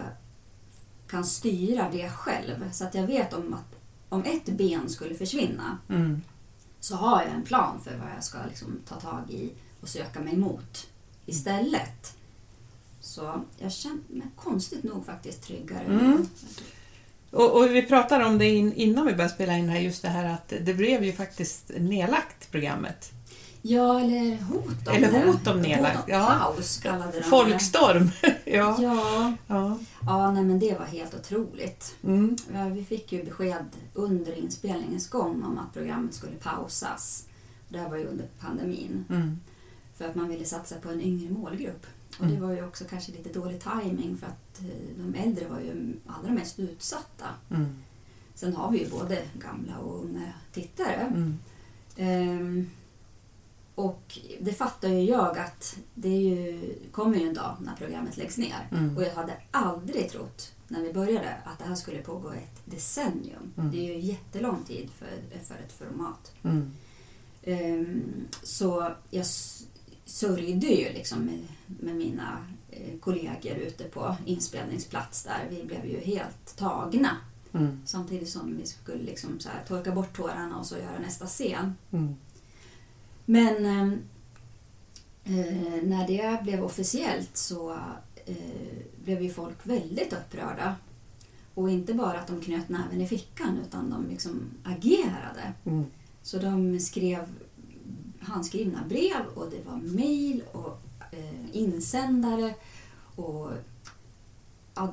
kan 1.07 1.25
styra 1.25 1.89
det 1.93 2.11
själv. 2.11 2.71
Så 2.73 2.85
att 2.85 2.95
jag 2.95 3.07
vet 3.07 3.33
om 3.33 3.55
att 3.55 3.79
om 4.09 4.25
ett 4.25 4.47
ben 4.47 4.89
skulle 4.89 5.15
försvinna 5.15 5.79
Mm. 5.89 6.21
så 6.81 6.97
har 6.97 7.23
jag 7.23 7.35
en 7.35 7.43
plan 7.43 7.81
för 7.85 7.97
vad 7.97 8.09
jag 8.17 8.25
ska 8.25 8.39
liksom 8.49 8.81
ta 8.89 8.95
tag 8.95 9.31
i 9.31 9.53
och 9.81 9.89
söka 9.89 10.21
mig 10.21 10.37
mot 10.37 10.87
istället. 11.27 12.17
Så 13.01 13.43
jag 13.59 13.73
känner 13.73 14.01
mig 14.09 14.27
konstigt 14.37 14.83
nog 14.85 15.07
faktiskt 15.07 15.43
tryggare. 15.43 15.85
Mm. 15.85 16.27
Och, 17.31 17.57
och 17.57 17.75
vi 17.75 17.83
pratade 17.83 18.25
om 18.25 18.39
det 18.39 18.49
in, 18.49 18.73
innan 18.73 19.07
vi 19.07 19.13
började 19.13 19.35
spela 19.35 19.59
in 19.59 19.69
här, 19.69 19.81
just 19.81 20.03
det 20.03 20.09
här 20.09 20.25
att 20.25 20.53
det 20.61 20.75
blev 20.75 21.05
ju 21.05 21.13
faktiskt 21.13 21.71
nedlagt 21.79 22.51
programmet. 22.51 23.11
Ja, 23.65 24.01
eller 24.01 24.37
hot 24.43 24.89
om 24.89 24.95
Eller 24.95 25.27
hot 25.27 25.47
om 25.47 25.61
nedlagt, 25.61 25.97
Hot 25.97 26.05
om 26.05 26.13
ja. 26.13 26.37
paus 26.41 26.79
kallade 26.79 27.13
de. 27.13 27.23
Folkstorm! 27.23 28.11
ja. 28.45 28.77
Ja, 28.83 29.33
Ja. 29.47 29.79
ja 30.07 30.31
nej, 30.33 30.45
men 30.45 30.59
det 30.59 30.79
var 30.79 30.87
helt 30.87 31.15
otroligt. 31.15 31.95
Mm. 32.05 32.37
Vi 32.73 32.85
fick 32.85 33.13
ju 33.13 33.25
besked 33.25 33.65
under 33.95 34.39
inspelningens 34.39 35.11
gång 35.11 35.43
om 35.43 35.59
att 35.59 35.73
programmet 35.73 36.15
skulle 36.15 36.37
pausas. 36.37 37.27
Det 37.69 37.79
här 37.79 37.89
var 37.89 37.97
ju 37.97 38.05
under 38.07 38.27
pandemin. 38.41 39.05
Mm. 39.11 39.41
För 39.97 40.05
att 40.09 40.15
man 40.15 40.29
ville 40.29 40.45
satsa 40.45 40.75
på 40.77 40.89
en 40.91 41.01
yngre 41.01 41.31
målgrupp. 41.33 41.87
Och 42.19 42.25
Mm. 42.25 42.35
det 42.35 42.41
var 42.47 42.53
ju 42.53 42.65
också 42.67 42.85
kanske 42.91 43.13
lite 43.13 43.39
dålig 43.39 43.61
timing 43.61 44.17
för 44.17 44.27
att 44.27 44.61
eh, 44.61 44.97
de 44.97 45.15
äldre 45.19 45.49
var 45.49 45.61
ju 45.61 45.95
allra 46.07 46.33
mest 46.33 46.59
utsatta. 46.59 47.27
Mm. 47.51 47.67
Sen 48.35 48.57
har 48.57 48.71
vi 48.71 48.79
ju 48.85 48.91
både 48.91 49.23
gamla 49.39 49.79
och 49.79 50.05
unga 50.05 50.33
tittare. 50.53 50.95
Mm. 51.15 51.39
Ehm, 51.97 52.71
och 53.75 54.19
det 54.41 54.53
fattar 54.53 54.89
ju 54.89 55.05
jag 55.05 55.39
att 55.39 55.77
det 55.95 56.17
ju, 56.17 56.75
kommer 56.93 57.19
ju 57.19 57.29
en 57.29 57.35
dag 57.35 57.57
när 57.61 57.77
programmet 57.77 58.17
läggs 58.17 58.39
ner. 58.39 58.69
Mm. 58.71 58.97
Och 58.97 59.03
jag 59.03 59.15
hade 59.15 59.33
aldrig 59.51 60.11
trott 60.11 60.53
när 60.69 60.83
vi 60.83 60.93
började 60.93 61.35
att 61.45 61.59
det 61.59 61.65
här 61.65 61.75
skulle 61.75 61.99
pågå 61.99 62.31
ett 62.31 62.63
decennium. 62.65 63.53
Mm. 63.59 63.71
Det 63.71 63.79
är 63.79 63.95
ju 63.95 64.01
jättelång 64.01 64.65
tid 64.65 64.91
för, 64.91 65.39
för 65.39 65.55
ett 65.55 65.73
format. 65.73 66.33
Mm. 66.43 66.73
Ehm, 67.43 68.27
så 68.43 68.93
jag 69.11 69.27
sörjde 70.05 70.67
ju 70.67 70.93
liksom 70.93 71.19
med, 71.19 71.41
med 71.67 71.97
mina 71.97 72.47
eh, 72.71 72.99
kollegor 73.01 73.57
ute 73.57 73.85
på 73.85 74.17
inspelningsplats 74.25 75.23
där. 75.23 75.47
Vi 75.51 75.65
blev 75.65 75.87
ju 75.87 76.01
helt 76.01 76.57
tagna. 76.57 77.17
Mm. 77.53 77.83
Samtidigt 77.85 78.29
som 78.29 78.57
vi 78.57 78.67
skulle 78.67 79.03
liksom 79.03 79.39
torka 79.69 79.93
bort 79.93 80.17
tårarna 80.17 80.59
och 80.59 80.67
så 80.67 80.79
göra 80.79 80.99
nästa 80.99 81.27
scen. 81.27 81.75
Men 83.25 83.67
ehm, 83.67 83.99
eh, 85.25 85.83
när 85.83 86.07
det 86.07 86.43
blev 86.43 86.65
officiellt 86.65 87.37
så 87.37 87.71
eh, 88.27 88.37
blev 89.05 89.23
ju 89.23 89.31
folk 89.31 89.57
väldigt 89.63 90.13
upprörda. 90.13 90.77
Och 91.55 91.71
inte 91.71 91.95
bara 91.95 92.21
att 92.21 92.27
de 92.27 92.41
knöt 92.41 92.69
näven 92.69 93.01
i 93.01 93.07
fickan 93.07 93.59
utan 93.67 93.91
de 93.91 94.07
liksom 94.11 94.51
agerade. 94.63 95.53
Mm. 95.65 95.85
Så 96.23 96.39
de 96.39 96.81
skrev 96.81 97.27
handskrivna 98.21 98.85
brev 98.89 99.27
och 99.35 99.51
det 99.51 99.71
var 99.71 99.77
mejl 99.77 100.43
och 100.53 100.79
eh, 101.11 101.57
insändare 101.57 102.55
och 103.17 103.51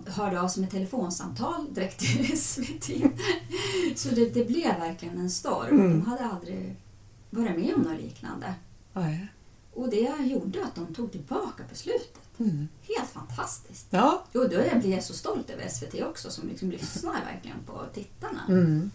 hörde 0.06 0.41
av 0.41 0.47
sig 0.47 0.62
med 0.62 0.71
telefonsamtal 0.71 1.73
direkt 1.73 1.99
till 1.99 2.38
SVT. 2.38 2.89
Så 3.95 4.10
det, 4.15 4.34
det 4.34 4.47
blev 4.47 4.80
verkligen 4.80 5.17
en 5.17 5.30
storm. 5.30 5.80
Mm. 5.80 5.91
De 5.91 6.01
hade 6.01 6.25
aldrig 6.25 6.75
varit 7.30 7.60
med 7.60 7.76
om 7.76 7.82
något 7.82 8.02
liknande. 8.02 8.54
Nej. 8.94 9.28
Och 9.74 9.89
det 9.89 10.10
gjorde 10.20 10.63
att 10.63 10.76
de 10.76 10.94
tog 10.94 11.12
tillbaka 11.12 11.63
beslutet. 11.70 12.39
Mm. 12.39 12.68
Helt 12.82 13.10
fantastiskt. 13.10 13.88
Ja. 13.89 14.24
Och 14.34 14.50
då 14.50 14.80
blev 14.80 14.86
jag 14.86 15.04
så 15.04 15.13
stolt 15.13 15.50
över 15.50 15.68
SVT 15.68 16.04
också 16.04 16.30
som 16.30 16.48
liksom 16.50 16.72
lyssnar 16.72 17.26
verkligen 17.34 17.58
på 17.65 17.82
tittarna. 17.94 18.42
Mm. 18.50 18.92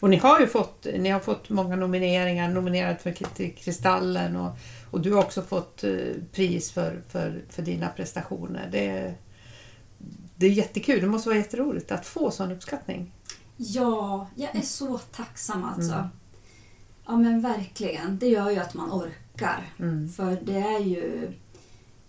Och 0.00 0.10
ni 0.10 0.16
har 0.16 0.40
ju 0.40 0.46
fått, 0.46 0.86
ni 0.98 1.08
har 1.08 1.20
fått 1.20 1.48
många 1.50 1.76
nomineringar, 1.76 2.48
nominerat 2.48 3.02
för 3.02 3.12
Kristallen 3.50 4.36
och, 4.36 4.56
och 4.90 5.00
du 5.00 5.12
har 5.12 5.24
också 5.24 5.42
fått 5.42 5.84
eh, 5.84 5.92
pris 6.32 6.70
för, 6.70 7.02
för, 7.08 7.44
för 7.50 7.62
dina 7.62 7.88
prestationer. 7.88 8.68
Det, 8.72 9.14
det 10.36 10.46
är 10.46 10.50
jättekul, 10.50 11.00
det 11.00 11.06
måste 11.06 11.28
vara 11.28 11.38
jätteroligt 11.38 11.92
att 11.92 12.06
få 12.06 12.30
sån 12.30 12.52
uppskattning. 12.52 13.12
Ja, 13.56 14.26
jag 14.34 14.56
är 14.56 14.60
så 14.60 14.98
tacksam 14.98 15.64
alltså. 15.64 15.94
Mm. 15.94 16.08
Ja 17.06 17.16
men 17.16 17.40
verkligen. 17.40 18.18
Det 18.18 18.28
gör 18.28 18.50
ju 18.50 18.58
att 18.58 18.74
man 18.74 18.90
orkar. 18.90 19.72
Mm. 19.78 20.08
För 20.08 20.38
det 20.42 20.58
är 20.58 20.80
ju, 20.80 21.32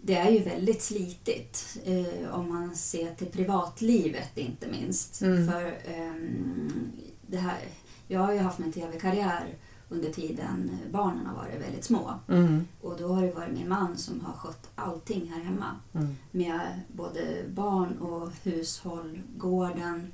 det 0.01 0.15
är 0.15 0.31
ju 0.31 0.39
väldigt 0.39 0.81
slitigt. 0.81 1.77
Eh, 1.85 2.33
om 2.33 2.49
man 2.49 2.75
ser 2.75 3.15
till 3.15 3.27
privatlivet 3.27 4.37
inte 4.37 4.67
minst. 4.67 5.21
Mm. 5.21 5.51
För 5.51 5.77
ehm, 5.85 6.91
det 7.27 7.37
här, 7.37 7.59
jag 8.07 8.19
har 8.19 8.33
ju 8.33 8.39
haft 8.39 8.59
min 8.59 8.71
tv-karriär 8.71 9.57
under 9.89 10.09
tiden 10.09 10.79
barnen 10.91 11.25
har 11.25 11.35
varit 11.35 11.61
väldigt 11.61 11.83
små. 11.83 12.13
Mm. 12.27 12.67
Och 12.81 12.95
då 12.99 13.07
har 13.07 13.21
det 13.21 13.31
varit 13.31 13.53
min 13.53 13.69
man 13.69 13.97
som 13.97 14.21
har 14.21 14.33
skött 14.33 14.69
allting 14.75 15.31
här 15.31 15.43
hemma. 15.43 15.75
Mm. 15.93 16.15
Med 16.31 16.81
både 16.87 17.21
barn 17.49 17.97
och 17.97 18.31
hushåll, 18.43 19.21
gården, 19.37 20.13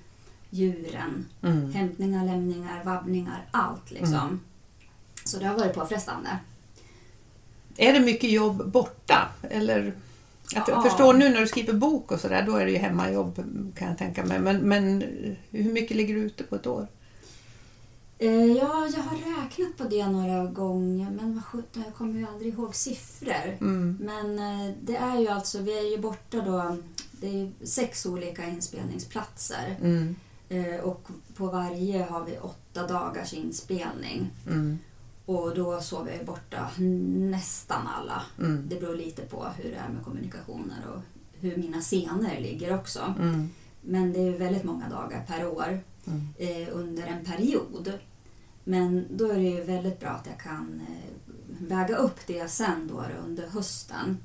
djuren. 0.49 1.25
Mm. 1.41 1.71
Hämtningar, 1.71 2.25
lämningar, 2.25 2.83
vabbningar, 2.83 3.47
allt 3.51 3.91
liksom. 3.91 4.39
Så 5.25 5.37
det 5.37 5.45
har 5.45 5.57
varit 5.57 5.73
påfrestande. 5.73 6.29
Är 7.77 7.93
det 7.93 7.99
mycket 7.99 8.31
jobb 8.31 8.71
borta? 8.71 9.29
Eller, 9.49 9.93
att, 10.55 10.67
Ja. 10.67 10.73
Jag 10.73 10.83
förstår 10.83 11.13
nu 11.13 11.29
när 11.29 11.41
du 11.41 11.47
skriver 11.47 11.73
bok 11.73 12.11
och 12.11 12.19
sådär, 12.19 12.43
då 12.45 12.55
är 12.55 12.65
det 12.65 12.71
ju 12.71 12.77
hemmajobb 12.77 13.35
kan 13.75 13.87
jag 13.87 13.97
tänka 13.97 14.25
mig. 14.25 14.39
Men, 14.39 14.57
men 14.57 15.03
hur 15.49 15.71
mycket 15.71 15.97
ligger 15.97 16.13
du 16.15 16.21
ute 16.21 16.43
på 16.43 16.55
ett 16.55 16.67
år? 16.67 16.87
Eh, 18.17 18.45
ja, 18.45 18.89
jag 18.95 19.03
har 19.03 19.41
räknat 19.41 19.77
på 19.77 19.83
det 19.83 20.07
några 20.07 20.45
gånger 20.45 21.11
men 21.11 21.35
vad 21.35 21.45
sjutton, 21.45 21.83
jag 21.85 21.95
kommer 21.95 22.19
ju 22.19 22.27
aldrig 22.27 22.53
ihåg 22.53 22.75
siffror. 22.75 23.57
Mm. 23.61 23.97
Men 24.01 24.39
eh, 24.39 24.75
det 24.81 24.95
är 24.95 25.19
ju 25.19 25.27
alltså, 25.27 25.59
vi 25.61 25.77
är 25.77 25.91
ju 25.91 25.97
borta 25.97 26.41
då, 26.41 26.77
det 27.11 27.27
är 27.27 27.51
sex 27.65 28.05
olika 28.05 28.45
inspelningsplatser. 28.45 29.75
Mm. 29.81 30.15
Eh, 30.49 30.79
och 30.79 31.07
på 31.35 31.45
varje 31.45 32.03
har 32.03 32.25
vi 32.25 32.37
åtta 32.37 32.87
dagars 32.87 33.33
inspelning. 33.33 34.29
Mm. 34.47 34.79
Och 35.25 35.55
då 35.55 35.81
sover 35.81 36.11
jag 36.17 36.25
borta 36.25 36.69
nästan 37.29 37.87
alla. 37.87 38.21
Mm. 38.39 38.63
Det 38.69 38.79
beror 38.79 38.95
lite 38.95 39.21
på 39.21 39.45
hur 39.57 39.69
det 39.71 39.75
är 39.77 39.89
med 39.89 40.03
kommunikationer 40.03 40.77
och 40.95 41.01
hur 41.39 41.57
mina 41.57 41.81
scener 41.81 42.39
ligger 42.41 42.75
också. 42.75 43.15
Mm. 43.19 43.49
Men 43.81 44.13
det 44.13 44.19
är 44.19 44.31
väldigt 44.37 44.63
många 44.63 44.89
dagar 44.89 45.25
per 45.27 45.47
år 45.47 45.79
Mm. 46.07 46.27
eh, 46.37 46.67
under 46.71 47.03
en 47.07 47.25
period. 47.25 47.93
Men 48.63 49.05
då 49.17 49.25
är 49.31 49.35
det 49.35 49.41
ju 49.49 49.63
väldigt 49.63 49.99
bra 49.99 50.09
att 50.09 50.25
jag 50.27 50.39
kan 50.39 50.81
eh, 50.89 51.33
väga 51.59 51.95
upp 51.95 52.19
det 52.27 52.47
sen 52.51 52.87
då 52.87 53.03
under 53.25 53.47
hösten 53.47 54.17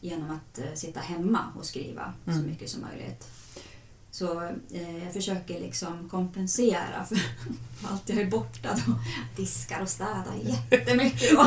genom 0.00 0.30
att 0.30 0.58
eh, 0.58 0.74
sitta 0.74 1.00
hemma 1.00 1.38
och 1.58 1.64
skriva 1.64 2.12
så 2.24 2.30
Mm. 2.30 2.46
mycket 2.46 2.70
som 2.70 2.80
möjligt. 2.82 3.28
Så 4.12 4.42
eh, 4.70 5.04
jag 5.04 5.12
försöker 5.12 5.60
liksom 5.60 6.08
kompensera 6.08 7.04
för 7.08 7.18
allt 7.90 8.08
jag 8.08 8.18
är 8.18 8.30
borta 8.30 8.68
då. 8.86 8.92
Diskar 9.36 9.82
och 9.82 9.88
städar 9.88 10.34
jättemycket 10.70 11.30
då. 11.30 11.46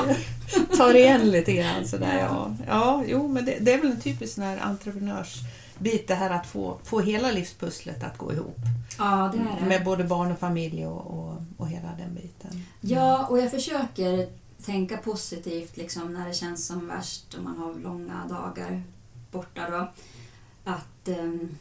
tar 0.77 0.93
igen 0.93 1.31
lite 1.31 1.53
grann 1.53 1.87
sådär 1.87 2.19
ja. 2.19 2.55
Ja, 2.67 3.03
jo 3.07 3.27
men 3.27 3.45
det, 3.45 3.57
det 3.59 3.73
är 3.73 3.77
väl 3.77 3.91
en 3.91 4.01
typisk 4.01 4.33
sån 4.33 4.43
här 4.43 4.57
entreprenörsbit 4.57 6.07
det 6.07 6.15
här 6.15 6.29
att 6.29 6.47
få, 6.47 6.77
få 6.83 6.99
hela 6.99 7.31
livspusslet 7.31 8.03
att 8.03 8.17
gå 8.17 8.33
ihop. 8.33 8.59
Ja, 8.97 9.31
det 9.33 9.39
är 9.39 9.61
det. 9.61 9.65
Med 9.65 9.83
både 9.83 10.03
barn 10.03 10.31
och 10.31 10.39
familj 10.39 10.85
och, 10.87 11.01
och, 11.07 11.41
och 11.57 11.69
hela 11.69 11.89
den 11.97 12.15
biten. 12.15 12.65
Ja, 12.81 13.27
och 13.27 13.39
jag 13.39 13.51
försöker 13.51 14.29
tänka 14.65 14.97
positivt 14.97 15.77
liksom, 15.77 16.13
när 16.13 16.27
det 16.27 16.33
känns 16.33 16.67
som 16.67 16.87
värst 16.87 17.33
och 17.33 17.43
man 17.43 17.57
har 17.57 17.73
långa 17.73 18.25
dagar 18.29 18.83
borta. 19.31 19.69
Då, 19.69 19.91
att 20.71 21.07
ehm, 21.07 21.57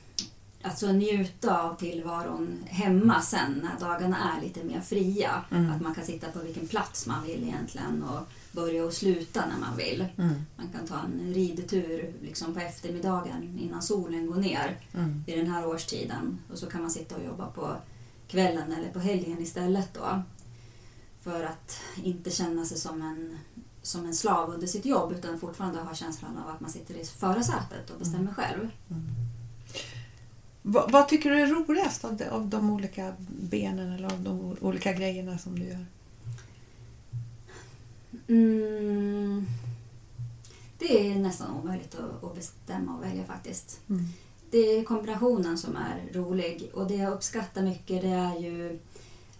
alltså 0.62 0.92
njuta 0.92 1.62
av 1.62 1.76
tillvaron 1.76 2.64
hemma 2.66 3.22
sen 3.22 3.52
när 3.62 3.86
dagarna 3.86 4.16
är 4.36 4.42
lite 4.42 4.64
mer 4.64 4.80
fria. 4.80 5.44
Mm. 5.50 5.70
Att 5.72 5.82
man 5.82 5.94
kan 5.94 6.04
sitta 6.04 6.30
på 6.30 6.38
vilken 6.38 6.66
plats 6.66 7.06
man 7.06 7.26
vill 7.26 7.42
egentligen 7.42 8.02
och 8.02 8.28
börja 8.52 8.84
och 8.84 8.92
sluta 8.92 9.44
när 9.46 9.58
man 9.60 9.76
vill. 9.76 10.06
Mm. 10.18 10.34
Man 10.56 10.68
kan 10.72 10.86
ta 10.86 10.98
en 10.98 11.34
ridtur 11.34 12.12
liksom 12.22 12.54
på 12.54 12.60
eftermiddagen 12.60 13.58
innan 13.58 13.82
solen 13.82 14.26
går 14.26 14.36
ner 14.36 14.76
Mm. 14.94 15.24
i 15.26 15.36
den 15.36 15.46
här 15.46 15.66
årstiden. 15.66 16.38
Och 16.52 16.58
så 16.58 16.66
kan 16.66 16.80
man 16.82 16.90
sitta 16.90 17.16
och 17.16 17.24
jobba 17.24 17.46
på 17.46 17.76
kvällen 18.28 18.72
eller 18.72 18.92
på 18.92 18.98
helgen 18.98 19.42
istället 19.42 19.94
då. 19.94 20.22
För 21.22 21.44
att 21.44 21.80
inte 22.02 22.30
känna 22.30 22.64
sig 22.64 22.78
som 22.78 23.02
en, 23.02 23.38
som 23.82 24.06
en 24.06 24.14
slav 24.14 24.50
under 24.50 24.66
sitt 24.66 24.84
jobb 24.86 25.12
utan 25.12 25.40
fortfarande 25.40 25.80
ha 25.80 25.94
känslan 25.94 26.38
av 26.38 26.48
att 26.54 26.60
man 26.60 26.70
sitter 26.70 26.94
i 26.94 27.04
förarsätet 27.04 27.90
och 27.90 27.98
bestämmer 27.98 28.32
själv. 28.32 28.70
Va, 30.62 30.86
vad 30.90 31.08
tycker 31.08 31.30
du 31.30 31.40
är 31.40 31.46
roligast 31.46 32.04
av 32.04 32.16
de, 32.16 32.28
av 32.28 32.46
de 32.46 32.70
olika 32.70 33.14
benen 33.28 33.92
eller 33.92 34.12
av 34.12 34.20
de 34.20 34.56
olika 34.60 34.92
grejerna 34.92 35.38
som 35.38 35.58
du 35.58 35.64
gör? 35.64 35.86
Mm, 38.28 39.46
det 40.78 41.10
är 41.10 41.14
nästan 41.14 41.56
omöjligt 41.56 41.94
att, 41.94 42.24
att 42.24 42.34
bestämma 42.34 42.96
och 42.96 43.04
välja 43.04 43.24
faktiskt. 43.24 43.80
Mm. 43.88 44.04
Det 44.50 44.58
är 44.58 44.84
kombinationen 44.84 45.58
som 45.58 45.76
är 45.76 46.12
rolig 46.12 46.70
och 46.74 46.86
det 46.86 46.94
jag 46.94 47.12
uppskattar 47.12 47.62
mycket 47.62 48.02
det 48.02 48.08
är 48.08 48.38
ju 48.38 48.78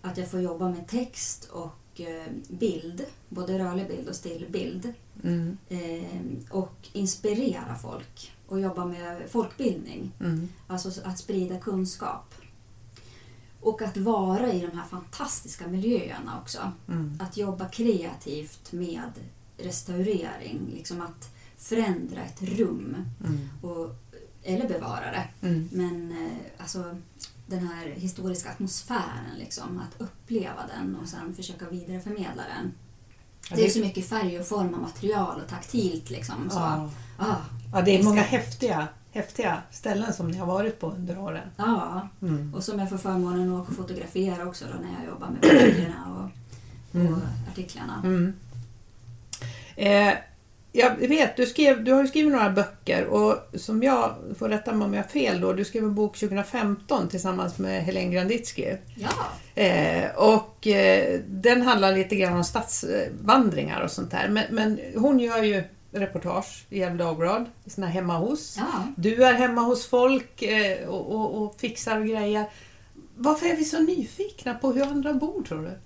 att 0.03 0.19
jag 0.19 0.31
får 0.31 0.41
jobba 0.41 0.69
med 0.69 0.89
text 0.89 1.45
och 1.45 2.01
eh, 2.01 2.27
bild, 2.49 3.05
både 3.29 3.59
rörlig 3.59 3.89
bild 3.89 4.09
och 4.09 4.17
stillbild. 4.17 4.93
Mm. 5.25 5.57
Eh, 5.69 6.51
och 6.51 6.89
inspirera 6.93 7.77
folk 7.83 8.33
och 8.53 8.61
jobba 8.61 8.85
med 8.85 9.23
folkbildning, 9.31 10.13
Mm. 10.21 10.49
alltså 10.67 11.01
att 11.05 11.19
sprida 11.19 11.59
kunskap. 11.59 12.35
Och 13.61 13.83
att 13.83 13.97
vara 13.97 14.53
i 14.53 14.61
de 14.61 14.79
här 14.79 14.87
fantastiska 14.87 15.67
miljöerna 15.67 16.41
också. 16.43 16.73
Mm. 16.89 17.19
Att 17.21 17.37
jobba 17.37 17.69
kreativt 17.69 18.73
med 18.73 19.13
restaurering, 19.59 20.61
liksom 20.75 21.01
att 21.03 21.31
förändra 21.57 22.23
ett 22.23 22.43
rum 22.43 22.97
Mm. 23.25 23.49
och, 23.63 23.95
eller 24.43 24.69
bevara 24.69 25.11
det. 25.11 25.47
Mm. 25.47 25.69
Men 25.73 26.13
eh, 26.27 26.63
alltså 26.63 26.97
den 27.47 27.67
här 27.67 27.87
historiska 27.87 28.51
atmosfären, 28.51 29.39
liksom, 29.39 29.79
att 29.89 30.01
uppleva 30.01 30.67
den 30.77 30.97
och 30.97 31.09
sen 31.09 31.35
försöka 31.35 31.69
vidareförmedla 31.69 32.43
den. 32.57 32.73
Det 33.57 33.67
är 33.67 33.71
så 33.71 33.79
mycket 33.81 34.09
färg 34.09 34.41
och 34.41 34.47
form 34.47 34.75
och 34.75 34.81
material 34.81 35.41
och 35.41 35.49
taktilt. 35.49 36.11
Liksom, 36.11 36.51
så. 36.51 36.59
Ja. 36.59 36.91
Ah, 37.19 37.37
ja, 37.73 37.83
det 37.83 37.99
är 37.99 38.03
många 38.03 38.23
häftiga, 38.23 38.89
häftiga 39.13 39.63
ställen 39.71 40.13
som 40.13 40.29
ni 40.31 40.37
har 40.39 40.47
varit 40.47 40.81
på 40.81 40.87
under 40.91 41.19
åren. 41.19 41.49
ja, 41.57 42.09
Mm. 42.23 42.55
och 42.55 42.65
som 42.65 42.79
jag 42.79 42.91
får 42.91 42.99
förmånen 42.99 43.53
att 43.55 43.61
åka 43.63 43.71
och 43.71 43.77
fotografera 43.77 44.47
också 44.47 44.65
då, 44.65 44.83
när 44.83 44.95
jag 45.01 45.09
jobbar 45.13 45.29
med 45.29 45.41
böckerna 45.41 46.05
och, 46.17 46.25
och 46.25 47.07
Mm. 47.07 47.21
artiklarna. 47.53 48.01
Mm. 48.05 48.33
Eh, 49.77 50.15
jag 50.75 50.97
vet, 51.09 51.37
du, 51.37 51.47
skrev, 51.47 51.85
du 51.85 51.93
har 51.93 52.03
ju 52.03 52.09
skrivit 52.09 52.33
några 52.33 52.51
böcker 52.51 53.07
och 53.07 53.37
som 53.55 53.83
jag, 53.83 54.15
får 54.39 54.49
rätta 54.49 54.73
mig 54.73 54.85
om 54.87 54.95
jag 54.95 55.03
har 55.03 55.09
fel 55.09 55.41
då, 55.41 55.53
du 55.53 55.65
skrev 55.65 55.85
en 55.85 55.95
bok 55.95 56.19
2015 56.19 57.09
tillsammans 57.09 57.59
med 57.59 57.85
Helene 57.85 58.15
Granditsky. 58.15 58.77
Ja, 58.95 59.09
Eh, 59.55 60.11
och 60.17 60.67
eh, 60.67 61.21
den 61.29 61.63
handlar 61.63 61.93
lite 61.97 62.17
grann 62.17 62.37
om 62.37 62.45
stadsvandringar 62.45 63.81
och 63.81 63.91
sånt 63.91 64.11
där. 64.11 64.29
Men, 64.29 64.45
men 64.51 64.81
hon 64.97 65.19
gör 65.19 65.43
ju 65.43 65.65
reportage 65.93 66.67
i 66.71 66.79
Gefle 66.79 67.05
Dagblad, 67.05 67.47
såna 67.67 67.87
hemma 67.87 68.19
hos. 68.19 68.57
ja. 68.59 68.87
Du 68.97 69.25
är 69.25 69.35
hemma 69.35 69.61
hos 69.61 69.87
folk 69.87 70.43
eh, 70.43 70.89
och, 70.89 71.15
och, 71.15 71.43
och 71.43 71.61
fixar 71.61 72.01
och 72.01 72.07
grejer. 72.07 72.51
Varför 73.17 73.47
är 73.47 73.57
vi 73.57 73.65
så 73.65 73.81
nyfikna 73.81 74.55
på 74.55 74.73
hur 74.73 74.83
andra 74.83 75.15
bor 75.15 75.43
tror 75.43 75.63
du? 75.63 75.79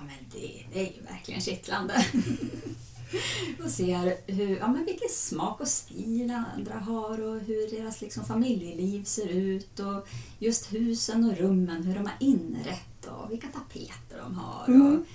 men 0.06 0.40
det, 0.40 0.64
det 0.72 0.80
är 0.80 0.92
ju 0.94 1.02
verkligen 1.02 1.40
kittlande. 1.40 1.94
och 3.64 3.70
ser 3.70 4.32
hur, 4.32 4.58
ja, 4.58 4.68
men 4.68 4.84
vilken 4.84 5.08
smak 5.08 5.60
och 5.60 5.68
stil 5.68 6.32
andra 6.56 6.74
har 6.74 7.20
och 7.20 7.40
hur 7.40 7.78
deras 7.78 8.00
liksom, 8.00 8.24
familjeliv 8.24 9.04
ser 9.04 9.28
ut 9.28 9.80
och 9.80 10.08
just 10.38 10.72
husen 10.72 11.30
och 11.30 11.36
rummen, 11.36 11.82
hur 11.82 11.94
de 11.94 12.06
har 12.06 12.16
inrett 12.20 13.06
och 13.06 13.32
vilka 13.32 13.48
tapeter 13.48 14.22
de 14.22 14.34
har. 14.34 14.64
Mm. 14.68 14.86
Och 14.86 15.06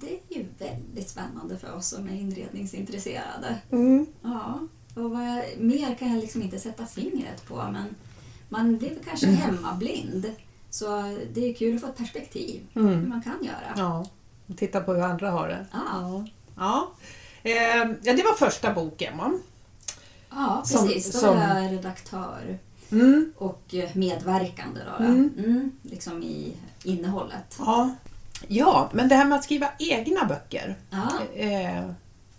det 0.00 0.10
är 0.34 0.38
ju 0.38 0.44
väldigt 0.58 1.08
spännande 1.08 1.58
för 1.58 1.74
oss 1.74 1.88
som 1.88 2.08
är 2.08 2.12
inredningsintresserade. 2.14 3.56
Mm. 3.70 4.06
Ja, 4.22 4.58
och 4.94 5.10
vad 5.10 5.28
jag, 5.28 5.44
mer 5.58 5.94
kan 5.94 6.12
jag 6.14 6.20
liksom 6.20 6.42
inte 6.42 6.58
sätta 6.58 6.86
fingret 6.86 7.46
på 7.48 7.54
men 7.72 7.94
man 8.48 8.78
blir 8.78 8.98
kanske 9.08 9.26
Mm. 9.26 9.38
hemmablind. 9.38 10.30
Så 10.70 11.16
det 11.34 11.50
är 11.50 11.54
kul 11.54 11.74
att 11.74 11.80
få 11.80 11.86
ett 11.86 11.96
perspektiv 11.96 12.60
hur 12.72 12.82
Mm. 12.88 13.08
man 13.08 13.22
kan 13.22 13.44
göra. 13.44 13.74
Ja, 13.76 14.06
och 14.46 14.56
titta 14.56 14.80
på 14.80 14.94
hur 14.94 15.02
andra 15.02 15.30
har 15.30 15.48
det. 15.48 15.66
Ja. 15.72 15.78
Ja, 15.92 16.24
ja. 16.56 16.92
Eh, 17.50 17.90
ja 18.02 18.12
det 18.16 18.22
var 18.22 18.34
första 18.34 18.74
boken 18.74 19.18
va? 19.18 19.32
Ja, 20.30 20.62
Som- 20.64 20.86
precis. 20.88 21.12
Då 21.12 21.18
som- 21.18 21.38
är 21.38 21.62
jag 21.62 21.72
redaktör 21.72 22.58
Mm. 22.92 23.32
och 23.36 23.74
eh, 23.74 23.90
medverkande 23.94 24.80
då, 24.84 25.04
då. 25.04 25.10
Mm. 25.10 25.30
Mm, 25.38 25.70
liksom 25.82 26.22
i 26.22 26.52
innehållet. 26.84 27.56
Ja. 27.58 27.90
Ja, 28.48 28.90
men 28.92 29.08
det 29.08 29.14
här 29.14 29.24
med 29.24 29.38
att 29.38 29.44
skriva 29.44 29.68
egna 29.78 30.24
böcker. 30.24 30.76
Ja, 30.90 31.12
Eh, 31.34 31.84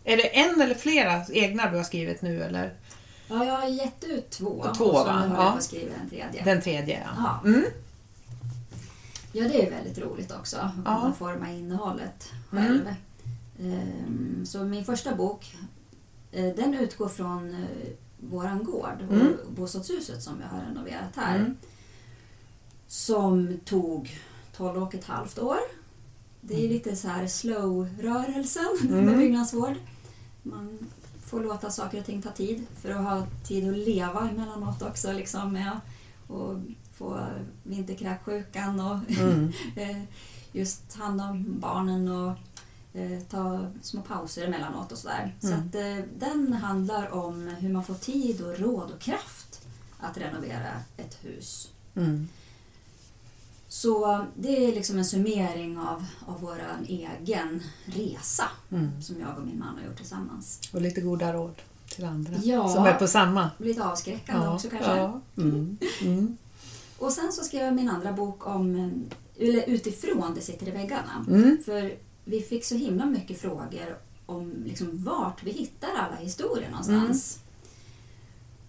är 0.03 0.17
det 0.17 0.37
en 0.37 0.61
eller 0.61 0.75
flera 0.75 1.25
egna 1.29 1.71
du 1.71 1.77
har 1.77 1.83
skrivit 1.83 2.21
nu 2.21 2.43
eller 2.43 2.73
ja 3.27 3.45
jag 3.45 3.53
har 3.53 3.67
gett 3.67 4.03
ut 4.03 4.29
två, 4.29 4.65
Två, 4.77 4.85
och 4.85 4.97
så 4.97 5.03
va? 5.03 5.15
nu 5.15 5.27
håller 5.27 5.35
Ja. 5.35 5.43
jag 5.43 5.51
på 5.51 5.57
att 5.57 5.63
skriva 5.63 5.91
den 5.99 6.09
tredje. 6.09 6.43
den 6.43 6.61
tredje? 6.61 6.99
Ja. 7.17 7.39
Ja. 7.43 7.49
Mm. 7.49 7.65
Ja, 9.33 9.43
det 9.47 9.67
är 9.67 9.71
väldigt 9.71 9.97
roligt 9.97 10.31
också 10.31 10.57
att 10.57 10.71
Ja. 10.85 10.99
kunna 11.01 11.13
forma 11.13 11.49
innehållet 11.51 12.31
Mm. 12.51 12.63
själv. 12.67 12.93
Ehm, 13.61 14.45
Så 14.45 14.63
min 14.63 14.85
första 14.85 15.15
bok, 15.15 15.55
eh, 16.31 16.45
den 16.55 16.73
utgår 16.73 17.09
från 17.09 17.49
eh, 17.49 17.89
våran 18.29 18.63
gård 18.63 18.97
och 19.07 19.13
Mm. 19.13 19.37
bostadshuset 19.49 20.23
som 20.23 20.41
jag 20.41 20.57
har 20.57 20.65
renoverat 20.65 21.15
här. 21.15 21.35
Mm. 21.35 21.57
Som 22.87 23.59
tog 23.65 24.19
12 24.57 24.83
och 24.83 24.95
ett 24.95 25.05
halvt 25.05 25.39
år. 25.39 25.57
Det 26.47 26.65
är 26.65 26.69
lite 26.69 26.95
så 26.95 27.07
här 27.07 27.27
slow-rörelsen 27.27 28.65
Mm. 28.81 29.05
med 29.05 29.17
byggnadsvård. 29.17 29.73
Man 30.43 30.77
får 31.25 31.39
låta 31.43 31.71
saker 31.71 31.99
och 31.99 32.05
ting 32.05 32.21
ta 32.21 32.31
tid 32.31 32.65
för 32.81 32.89
att 32.89 33.03
ha 33.03 33.27
tid 33.47 33.69
att 33.69 33.77
leva 33.77 34.29
emellanåt 34.29 34.81
också. 34.81 35.11
Liksom 35.11 35.53
med 35.53 35.79
och 36.27 36.55
få 36.93 37.19
vinterkräksjukan 37.63 38.79
och 38.79 38.97
Mm. 39.19 39.51
eh, 39.75 40.01
just 40.51 40.93
hand 40.95 41.21
om 41.21 41.59
barnen 41.59 42.07
och 42.07 42.33
eh, 42.99 43.19
ta 43.29 43.65
små 43.81 44.01
pauser 44.01 44.47
emellanåt 44.47 44.91
och 44.91 44.97
sådär. 44.97 45.35
Så 45.41 45.47
Mm. 45.47 45.59
att, 45.59 45.75
eh, 45.75 46.05
den 46.19 46.53
handlar 46.53 47.13
om 47.13 47.47
hur 47.47 47.69
man 47.73 47.83
får 47.83 47.93
tid 47.95 48.41
och 48.41 48.59
råd 48.59 48.91
och 48.91 48.99
kraft 48.99 49.61
att 49.99 50.17
renovera 50.17 50.69
ett 50.97 51.17
hus. 51.21 51.71
Mm. 51.95 52.27
Så 53.69 54.25
det 54.35 54.65
är 54.67 54.75
liksom 54.75 54.97
en 54.97 55.05
summering 55.05 55.77
av, 55.77 56.05
av 56.25 56.41
vår 56.41 56.61
egen 56.87 57.63
resa 57.85 58.43
Mm. 58.71 59.01
som 59.01 59.19
jag 59.19 59.37
och 59.37 59.45
min 59.45 59.59
man 59.59 59.77
har 59.77 59.87
gjort 59.87 59.97
tillsammans. 59.97 60.59
Och 60.73 60.81
lite 60.81 61.01
goda 61.01 61.33
råd 61.33 61.55
till 61.89 62.05
andra 62.05 62.33
Ja. 62.43 62.69
som 62.69 62.83
är 62.85 62.93
på 62.93 63.07
samma. 63.07 63.49
Lite 63.57 63.83
avskräckande 63.85 64.47
också 64.47 64.69
kanske. 64.69 64.95
Ja. 64.97 65.21
Mm. 65.37 65.77
Mm. 66.01 66.37
Och 66.97 67.11
sen 67.11 67.31
så 67.31 67.43
skrev 67.43 67.65
jag 67.65 67.75
min 67.75 67.89
andra 67.89 68.11
bok 68.13 68.47
om, 68.47 68.91
eller 69.39 69.63
utifrån 69.69 70.33
Det 70.35 70.41
sitter 70.41 70.67
i 70.67 70.71
väggarna. 70.71 71.25
Mm. 71.27 71.57
För 71.65 71.93
vi 72.25 72.41
fick 72.41 72.65
så 72.65 72.75
himla 72.75 73.05
mycket 73.05 73.41
frågor 73.41 73.97
om 74.25 74.53
liksom 74.65 75.03
vart 75.03 75.43
vi 75.43 75.51
hittar 75.51 75.89
alla 75.97 76.15
historier 76.15 76.69
någonstans. 76.69 77.39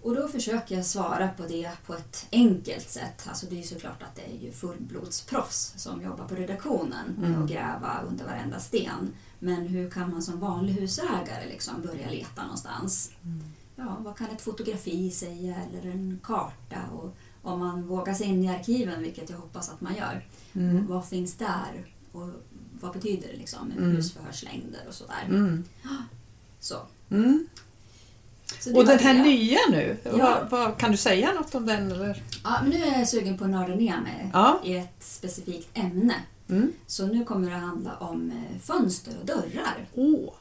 Och 0.08 0.14
då 0.14 0.28
försöker 0.28 0.76
jag 0.76 0.84
svara 0.86 1.28
på 1.28 1.42
det 1.46 1.70
på 1.86 1.94
ett 1.94 2.26
enkelt 2.32 2.90
sätt. 2.90 3.26
Alltså 3.28 3.46
det 3.46 3.54
är 3.54 3.56
ju 3.56 3.62
såklart 3.66 4.02
att 4.02 4.14
det 4.14 4.22
är 4.22 4.44
ju 4.44 4.52
fullblodsproffs 4.52 5.74
som 5.76 6.02
jobbar 6.02 6.28
på 6.28 6.34
redaktionen 6.34 7.14
med 7.18 7.28
Mm. 7.30 7.42
att 7.42 7.50
gräva 7.50 8.00
under 8.08 8.24
varenda 8.24 8.60
sten. 8.60 9.12
Men 9.38 9.66
hur 9.66 9.90
kan 9.90 10.10
man 10.10 10.22
som 10.22 10.40
vanlig 10.40 10.72
husägare 10.72 11.48
liksom 11.48 11.82
börja 11.82 12.10
leta 12.10 12.42
någonstans? 12.42 13.10
Mm. 13.24 13.42
Ja, 13.76 13.96
vad 14.00 14.16
kan 14.16 14.26
ett 14.30 14.40
fotografi 14.42 15.10
säga 15.10 15.56
eller 15.70 15.90
en 15.90 16.20
karta? 16.22 16.80
Och 16.94 17.14
om 17.42 17.58
man 17.58 17.82
vågar 17.86 18.14
sig 18.14 18.26
in 18.26 18.44
i 18.44 18.48
arkiven, 18.48 19.02
vilket 19.02 19.30
jag 19.30 19.36
hoppas 19.38 19.68
att 19.70 19.80
man 19.80 19.94
gör. 19.94 20.26
Mm. 20.54 20.86
Vad 20.86 21.08
finns 21.08 21.34
där? 21.34 21.86
Och 22.12 22.28
vad 22.80 22.92
betyder 22.92 23.28
det 23.28 23.36
liksom 23.36 23.68
med 23.68 23.78
Mm. 23.78 23.90
husförhörslängder 23.96 24.80
och 24.88 24.94
sådär. 24.94 25.24
Mm. 25.28 25.64
Så. 26.60 26.76
Och 28.74 28.86
den 28.86 28.98
här 28.98 29.14
det. 29.14 29.22
nya 29.22 29.58
nu, 29.70 29.96
Ja. 30.04 30.10
vad, 30.16 30.50
vad, 30.50 30.78
kan 30.78 30.90
du 30.90 30.96
säga 30.96 31.32
något 31.32 31.54
om 31.54 31.66
den? 31.66 31.92
Eller? 31.92 32.22
Ja, 32.44 32.58
men 32.62 32.70
nu 32.70 32.76
är 32.84 32.98
jag 32.98 33.08
sugen 33.08 33.38
på 33.38 33.44
att 33.44 33.50
nörda 33.50 33.74
ner 33.74 34.00
mig 34.00 34.30
Ja. 34.32 34.60
i 34.64 34.76
ett 34.76 34.94
specifikt 35.04 35.68
ämne. 35.74 36.14
Mm. 36.48 36.72
Så 36.86 37.06
nu 37.06 37.24
kommer 37.24 37.50
det 37.50 37.56
att 37.56 37.62
handla 37.62 37.96
om 37.96 38.30
eh, 38.30 38.58
fönster 38.60 39.12
och 39.20 39.26
dörrar. 39.26 39.88
Åh. 39.94 40.32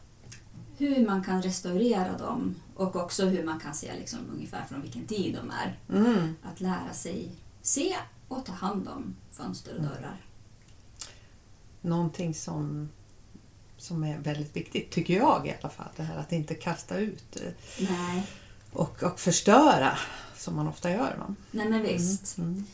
Hur 0.78 1.06
man 1.08 1.24
kan 1.24 1.42
restaurera 1.42 2.18
dem 2.18 2.56
Och 2.76 2.96
också 2.96 3.26
hur 3.26 3.44
man 3.44 3.60
kan 3.60 3.74
se 3.74 3.92
liksom 4.00 4.20
ungefär 4.34 4.66
från 4.70 4.82
vilken 4.82 5.06
tid 5.06 5.38
de 5.42 5.52
är. 5.52 5.80
Mm. 6.00 6.36
Att 6.44 6.62
lära 6.62 6.94
sig 6.94 7.30
se 7.62 7.96
och 8.28 8.46
ta 8.46 8.52
hand 8.54 8.88
om 8.88 9.16
fönster 9.32 9.76
och 9.76 9.82
dörrar. 9.82 10.22
Någonting 11.82 12.34
som, 12.34 12.90
som 13.78 14.04
är 14.04 14.18
väldigt 14.18 14.56
viktigt, 14.56 14.92
tycker 14.92 15.14
jag 15.14 15.48
i 15.48 15.54
alla 15.62 15.70
fall. 15.70 15.90
Det 15.96 16.04
här 16.04 16.18
att 16.18 16.32
inte 16.32 16.56
kasta 16.56 16.98
ut 16.98 17.36
eh, 17.36 17.52
Nej, 17.80 18.24
och, 18.72 19.04
och 19.04 19.20
förstöra 19.20 19.98
som 20.38 20.56
man 20.56 20.68
ofta 20.68 20.92
gör. 20.92 21.16
Va? 21.20 21.36
Nej 21.52 21.70
men 21.70 21.84
visst. 21.84 22.38
Mm. 22.38 22.66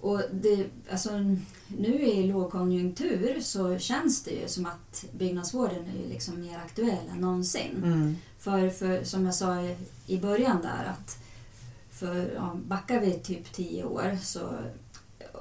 Och 0.00 0.22
det, 0.32 0.66
alltså, 0.90 1.10
nu 1.66 2.02
i 2.02 2.22
lågkonjunktur 2.22 3.40
så 3.40 3.78
känns 3.78 4.24
det 4.24 4.30
ju 4.30 4.48
som 4.48 4.66
att 4.66 5.04
byggnadsvården 5.12 5.84
är 5.86 6.08
liksom 6.08 6.40
mer 6.40 6.58
aktuell 6.58 7.08
än 7.12 7.20
någonsin. 7.20 7.76
Mm. 7.76 8.16
För, 8.38 8.70
för 8.70 9.04
som 9.04 9.24
jag 9.24 9.34
sa 9.34 9.62
i, 9.62 9.76
i 10.06 10.18
början 10.18 10.62
där 10.62 10.94
att 10.98 11.18
för, 11.90 12.32
ja, 12.34 12.56
backar 12.66 13.00
vi 13.00 13.12
typ 13.12 13.52
tio 13.52 13.84
år 13.84 14.18
så, 14.22 14.50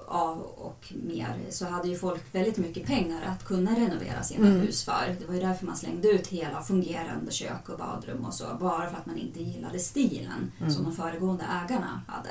ja, 0.07 0.31
och 0.57 0.93
mer 1.03 1.35
så 1.49 1.65
hade 1.65 1.87
ju 1.87 1.97
folk 1.97 2.35
väldigt 2.35 2.57
mycket 2.57 2.85
pengar 2.85 3.21
att 3.25 3.45
kunna 3.45 3.71
renovera 3.75 4.23
sina 4.23 4.47
Mm. 4.47 4.59
hus 4.61 4.83
för. 4.83 5.15
Det 5.19 5.25
var 5.25 5.33
ju 5.33 5.39
därför 5.41 5.65
man 5.65 5.77
slängde 5.77 6.07
ut 6.07 6.27
hela 6.27 6.61
fungerande 6.61 7.31
kök 7.31 7.69
och 7.69 7.77
badrum 7.77 8.25
och 8.25 8.33
så. 8.33 8.45
Bara 8.59 8.89
för 8.89 8.97
att 8.97 9.05
man 9.05 9.17
inte 9.17 9.43
gillade 9.43 9.79
stilen 9.79 10.51
Mm. 10.59 10.71
som 10.73 10.83
de 10.83 10.95
föregående 10.95 11.43
ägarna 11.43 12.01
hade. 12.07 12.29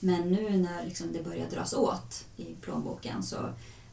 Men 0.00 0.32
nu 0.32 0.56
när 0.56 0.84
liksom 0.84 1.12
det 1.12 1.24
börjar 1.24 1.50
dras 1.50 1.72
åt 1.74 2.24
i 2.36 2.44
plånboken 2.60 3.22
så 3.22 3.36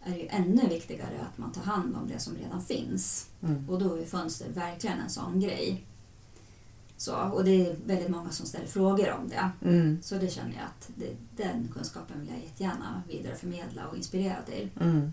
är 0.06 0.12
det 0.12 0.18
ju 0.18 0.28
ännu 0.28 0.68
viktigare 0.68 1.20
att 1.32 1.38
man 1.38 1.52
tar 1.52 1.62
hand 1.62 1.96
om 1.96 2.08
det 2.08 2.20
som 2.20 2.36
redan 2.36 2.62
finns. 2.62 3.28
Mm. 3.44 3.70
Och 3.70 3.80
då 3.80 3.96
är 3.96 4.06
fönster 4.06 4.50
verkligen 4.50 5.00
en 5.00 5.10
sån 5.10 5.40
grej. 5.40 5.84
Så, 7.04 7.16
och 7.16 7.44
det 7.44 7.66
är 7.68 7.76
väldigt 7.86 8.10
många 8.10 8.30
som 8.32 8.46
ställer 8.46 8.68
frågor 8.68 9.12
om 9.12 9.30
det. 9.30 9.50
Mm. 9.68 10.00
Så 10.02 10.16
det 10.16 10.30
känner 10.30 10.52
jag 10.54 10.64
att 10.64 10.90
det, 10.96 11.44
den 11.44 11.70
kunskapen 11.74 12.20
vill 12.20 12.30
jag 12.30 12.40
jättegärna 12.44 13.04
vidareförmedla 13.10 13.88
och 13.88 13.98
inspirera 13.98 14.42
till. 14.46 14.70
Mm. 14.82 15.12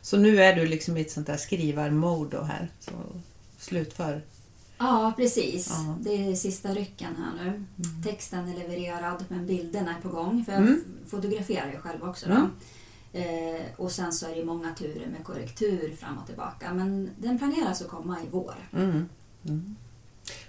Så 0.00 0.16
nu 0.16 0.42
är 0.42 0.56
du 0.56 0.66
liksom 0.66 0.96
i 0.96 1.00
ett 1.00 1.10
sånt 1.10 1.26
där 1.26 1.36
skrivarmode 1.36 2.36
då 2.36 2.42
här. 2.42 2.70
Så 2.80 2.90
slutför. 3.58 4.22
Ja, 4.78 5.12
precis. 5.16 5.68
Ja. 5.70 5.98
Det 6.00 6.28
är 6.30 6.34
sista 6.34 6.68
rycken 6.74 7.14
här 7.16 7.44
nu. 7.44 7.64
Texten 8.10 8.48
är 8.48 8.54
levererad 8.58 9.24
men 9.28 9.46
bilderna 9.46 9.96
är 9.96 10.00
på 10.00 10.08
gång. 10.08 10.44
För 10.44 10.52
jag 10.52 10.62
Mm. 10.62 10.84
fotograferar 11.06 11.72
ju 11.72 11.78
själv 11.78 12.02
också. 12.04 12.26
Då. 12.28 12.34
Mm. 12.34 12.50
Eh, 13.56 13.62
och 13.76 13.92
sen 13.92 14.12
så 14.12 14.26
är 14.30 14.36
det 14.36 14.44
många 14.44 14.74
turer 14.74 15.06
med 15.06 15.24
korrektur 15.24 15.96
fram 15.96 16.18
och 16.18 16.26
tillbaka. 16.26 16.74
Men 16.74 17.10
den 17.18 17.38
planeras 17.38 17.82
att 17.82 17.88
komma 17.88 18.18
i 18.20 18.26
vår. 18.30 18.54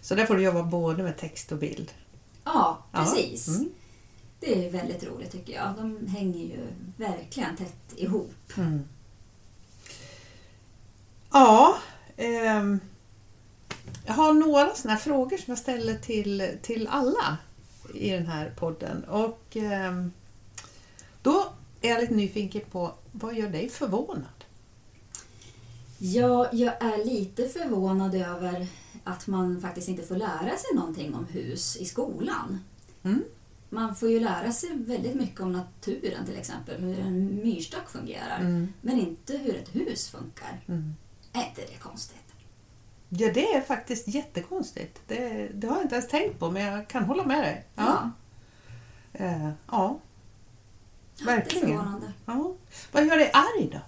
Så 0.01 0.15
där 0.15 0.25
får 0.25 0.35
du 0.35 0.43
jobba 0.43 0.63
både 0.63 1.03
med 1.03 1.17
text 1.17 1.51
och 1.51 1.57
bild. 1.57 1.91
Ja, 2.43 2.83
Ja. 2.91 2.99
precis. 2.99 3.47
Mm. 3.47 3.69
Det 4.39 4.65
är 4.67 4.71
väldigt 4.71 5.03
roligt 5.03 5.31
tycker 5.31 5.53
jag. 5.53 5.73
De 5.77 6.07
hänger 6.07 6.39
ju 6.45 6.59
verkligen 6.97 7.55
tätt 7.57 7.93
ihop. 7.95 8.57
Mm. 8.57 8.83
Ja, 11.31 11.77
ehm, 12.17 12.79
jag 14.05 14.13
har 14.13 14.33
några 14.33 14.75
sådana 14.75 14.95
här 14.95 15.03
frågor 15.03 15.37
som 15.37 15.45
jag 15.51 15.57
ställer 15.57 15.97
till, 15.97 16.57
till 16.61 16.87
alla 16.87 17.37
i 17.93 18.09
den 18.09 18.27
här 18.27 18.53
podden. 18.59 19.03
Och 19.03 19.57
ehm, 19.57 20.11
då 21.21 21.45
är 21.81 21.89
jag 21.89 22.01
lite 22.01 22.13
nyfiken 22.13 22.61
på 22.71 22.91
vad 23.11 23.35
gör 23.35 23.49
dig 23.49 23.69
förvånad? 23.69 24.25
Ja, 25.97 26.49
jag 26.53 26.73
är 26.83 27.05
lite 27.05 27.49
förvånad 27.49 28.15
över 28.15 28.67
att 29.10 29.28
man 29.28 29.62
faktiskt 29.62 29.88
inte 29.88 30.04
får 30.04 30.15
lära 30.15 30.58
sig 30.58 30.76
någonting 30.76 31.15
om 31.15 31.26
hus 31.26 31.78
i 31.78 31.86
skolan. 31.86 32.60
Mm. 33.04 33.24
Man 33.69 33.95
får 33.95 34.10
ju 34.10 34.19
lära 34.19 34.52
sig 34.52 34.69
väldigt 34.74 35.15
mycket 35.15 35.39
om 35.39 35.52
naturen 35.52 36.26
till 36.26 36.38
exempel, 36.38 36.82
hur 36.82 37.00
en 37.00 37.36
myrstack 37.36 37.89
fungerar. 37.89 38.39
Mm. 38.39 38.74
Men 38.82 39.00
inte 39.00 39.38
hur 39.38 39.56
ett 39.56 39.76
hus 39.76 40.10
funkar. 40.10 40.63
Mm. 40.67 40.95
Är 41.34 41.48
inte 41.48 41.62
det 41.62 41.80
konstigt? 41.80 42.34
Ja, 43.10 43.34
det 43.34 43.54
är 43.54 43.62
faktiskt 43.62 44.08
jättekonstigt. 44.08 45.02
Det, 45.08 45.50
det 45.54 45.67
har 45.67 45.76
jag 45.76 45.86
inte 45.86 45.95
ens 45.95 46.08
tänkt 46.08 46.39
på, 46.39 46.52
men 46.52 46.65
jag 46.65 46.88
kan 46.88 47.04
hålla 47.04 47.26
med 47.26 47.43
dig. 47.43 47.65
Ja, 47.76 48.12
ja. 49.67 50.00
Det 51.17 51.24
är 51.24 51.26
verkligen. 51.26 52.04
Ja. 52.26 52.56
Vad 52.91 53.06
gör 53.06 53.17
dig 53.17 53.32
arg 53.34 53.69
då? 53.72 53.80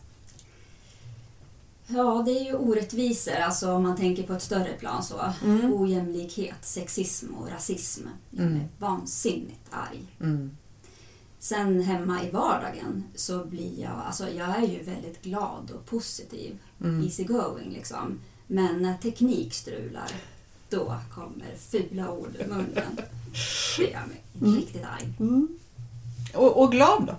Ja, 1.87 2.23
det 2.25 2.31
är 2.31 2.43
ju 2.43 2.53
orättvisor, 2.55 3.33
alltså 3.35 3.71
om 3.71 3.83
man 3.83 3.97
tänker 3.97 4.23
på 4.23 4.33
ett 4.33 4.41
större 4.43 4.73
plan 4.79 5.03
så. 5.03 5.21
Mm. 5.43 5.73
Ojämlikhet, 5.73 6.55
sexism 6.65 7.33
och 7.35 7.49
rasism. 7.49 8.01
Jag 8.29 8.45
Mm. 8.45 8.57
är 8.59 8.67
vansinnigt 8.79 9.67
arg. 9.69 10.05
Mm. 10.21 10.51
Sen 11.39 11.81
hemma 11.81 12.23
i 12.23 12.29
vardagen 12.31 13.03
så 13.15 13.45
blir 13.45 13.79
jag, 13.81 14.01
alltså 14.07 14.29
jag 14.29 14.49
är 14.63 14.67
ju 14.67 14.83
väldigt 14.83 15.21
glad 15.21 15.71
och 15.75 15.85
positiv. 15.85 16.57
Mm. 16.81 17.03
Easy 17.03 17.23
going 17.23 17.69
liksom. 17.73 18.19
Men 18.47 18.81
när 18.81 18.97
teknik 18.97 19.53
strular, 19.53 20.07
då 20.69 20.95
kommer 21.15 21.55
fula 21.57 22.11
ord 22.11 22.35
ur 22.39 22.47
munnen. 22.47 22.97
Det 23.77 23.83
gör 23.83 24.05
mig 24.07 24.21
Mm. 24.41 24.55
riktigt 24.55 24.83
arg. 24.83 25.13
Mm. 25.19 25.47
Och, 26.35 26.63
och 26.63 26.71
glad 26.71 27.05
då? 27.07 27.15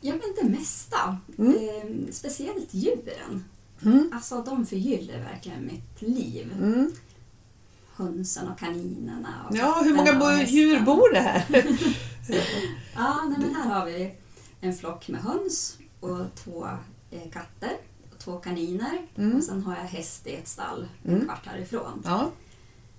Ja 0.00 0.12
men 0.12 0.34
det 0.50 0.58
mesta. 0.58 1.16
Mm. 1.38 1.52
Eh, 1.54 2.12
speciellt 2.12 2.74
djuren. 2.74 3.44
Mm. 3.84 4.10
Alltså 4.14 4.42
de 4.42 4.66
förgyller 4.66 5.18
verkligen 5.20 5.66
mitt 5.66 6.02
liv. 6.02 6.52
Mm. 6.58 6.92
Hönsen 7.96 8.48
och 8.48 8.58
kaninerna. 8.58 9.46
Och 9.50 9.56
Ja, 9.56 9.80
hur 9.84 9.94
många 9.94 10.14
bo- 10.18 10.44
djur 10.46 10.80
bor 10.80 11.12
det 11.12 11.20
här? 11.20 11.44
Ja, 12.94 13.24
nej, 13.28 13.38
men 13.38 13.54
här 13.54 13.70
har 13.80 13.86
vi 13.86 14.14
en 14.60 14.74
flock 14.74 15.08
med 15.08 15.20
höns 15.20 15.78
och 16.00 16.34
två 16.34 16.66
eh, 17.10 17.30
katter 17.32 17.76
och 18.12 18.18
två 18.18 18.36
kaniner. 18.36 19.06
Mm. 19.16 19.36
Och 19.36 19.42
sen 19.44 19.62
har 19.62 19.76
jag 19.76 19.82
häst 19.82 20.26
i 20.26 20.34
ett 20.34 20.48
stall 20.48 20.88
en 21.02 21.12
Mm. 21.14 21.24
kvart 21.24 21.46
härifrån. 21.46 22.02
Ja. 22.04 22.30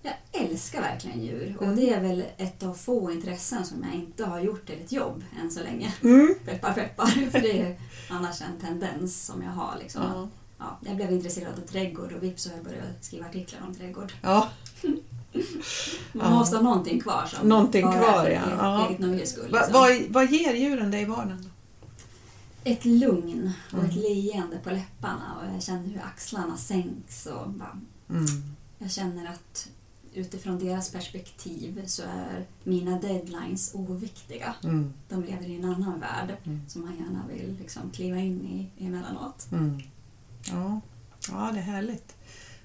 Jag 0.03 0.13
älskar 0.31 0.81
verkligen 0.81 1.21
djur 1.23 1.55
och 1.57 1.63
Mm. 1.63 1.75
det 1.75 1.89
är 1.93 2.01
väl 2.01 2.23
ett 2.37 2.63
av 2.63 2.73
få 2.73 3.11
intressen 3.11 3.65
som 3.65 3.83
jag 3.83 3.93
inte 3.93 4.25
har 4.25 4.39
gjort 4.39 4.65
till 4.65 4.79
ett 4.85 4.91
jobb 4.91 5.23
än 5.41 5.51
så 5.51 5.63
länge. 5.63 5.93
Mm. 6.03 6.35
Peppar 6.45 6.73
peppar, 6.73 7.05
för 7.31 7.39
det 7.39 7.61
är 7.61 7.75
annars 8.09 8.41
en 8.41 8.61
tendens 8.61 9.25
som 9.25 9.41
jag 9.43 9.51
har. 9.51 9.75
Liksom. 9.79 10.01
Ja. 10.13 10.27
Ja, 10.57 10.77
jag 10.85 10.95
blev 10.95 11.11
intresserad 11.11 11.53
av 11.63 11.67
trädgård 11.67 12.11
och 12.13 12.23
vips 12.23 12.43
så 12.43 12.49
jag 12.55 12.63
börjat 12.65 12.85
skriva 13.05 13.25
artiklar 13.25 13.59
om 13.67 13.75
trädgård. 13.75 14.13
ja. 14.21 14.49
Man 16.13 16.31
måste 16.33 16.55
ha 16.55 16.63
någonting 16.63 16.99
kvar 17.01 17.25
som 17.25 17.49
Någonting 17.49 17.81
kvar, 17.81 18.29
ja. 18.29 18.41
Ja. 18.59 18.87
eget 18.87 18.99
nöjes 18.99 19.29
skull. 19.31 19.51
Liksom. 19.51 19.73
vad, 19.73 20.01
vad 20.09 20.31
ger 20.31 20.53
djuren 20.53 20.91
dig 20.91 21.01
i 21.01 21.05
vardagen? 21.05 21.49
Ett 22.63 22.85
lugn 22.85 23.51
och 23.71 23.83
ett 23.83 23.91
Mm. 23.91 24.01
leende 24.03 24.57
på 24.63 24.69
läpparna 24.69 25.35
och 25.41 25.55
jag 25.55 25.63
känner 25.63 25.87
hur 25.87 26.01
axlarna 26.05 26.57
sänks. 26.57 27.25
Och 27.25 27.49
bara, 27.49 27.79
Mm. 28.09 28.25
jag 28.77 28.91
känner 28.91 29.29
att 29.29 29.69
utifrån 30.13 30.59
deras 30.59 30.91
perspektiv 30.91 31.81
så 31.85 32.03
är 32.03 32.45
mina 32.63 32.99
deadlines 32.99 33.71
oviktiga. 33.75 34.53
Mm. 34.63 34.93
De 35.09 35.23
lever 35.23 35.45
i 35.49 35.55
en 35.55 35.65
annan 35.65 35.99
värld 35.99 36.35
Mm. 36.43 36.61
som 36.67 36.81
man 36.81 36.95
gärna 36.95 37.23
vill 37.33 37.55
liksom 37.59 37.81
kliva 37.91 38.17
in 38.17 38.41
i 38.45 38.85
emellanåt. 38.85 39.47
Mm. 39.51 39.81
Ja. 40.51 40.81
ja, 41.31 41.49
det 41.53 41.59
är 41.59 41.63
härligt. 41.63 42.15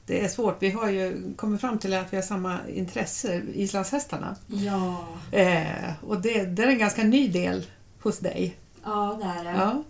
Det 0.07 0.25
är 0.25 0.29
svårt. 0.29 0.63
Vi 0.63 0.71
har 0.71 0.91
ju 0.91 1.35
kommit 1.37 1.61
fram 1.61 1.79
till 1.79 1.95
att 1.95 2.13
vi 2.13 2.17
har 2.17 2.23
samma 2.23 2.69
intresse, 2.69 3.43
islandshästarna. 3.55 4.37
Ja, 4.47 5.09
Eh, 5.33 5.93
och 6.05 6.21
det, 6.21 6.45
det 6.45 6.63
är 6.63 6.67
en 6.69 6.79
ganska 6.79 7.05
ny 7.05 7.29
del 7.29 7.67
hos 8.03 8.19
dig. 8.19 8.57
ja 8.85 9.19
det 9.23 9.41
är 9.41 9.45
det. 9.45 9.51
Ja. 9.51 9.83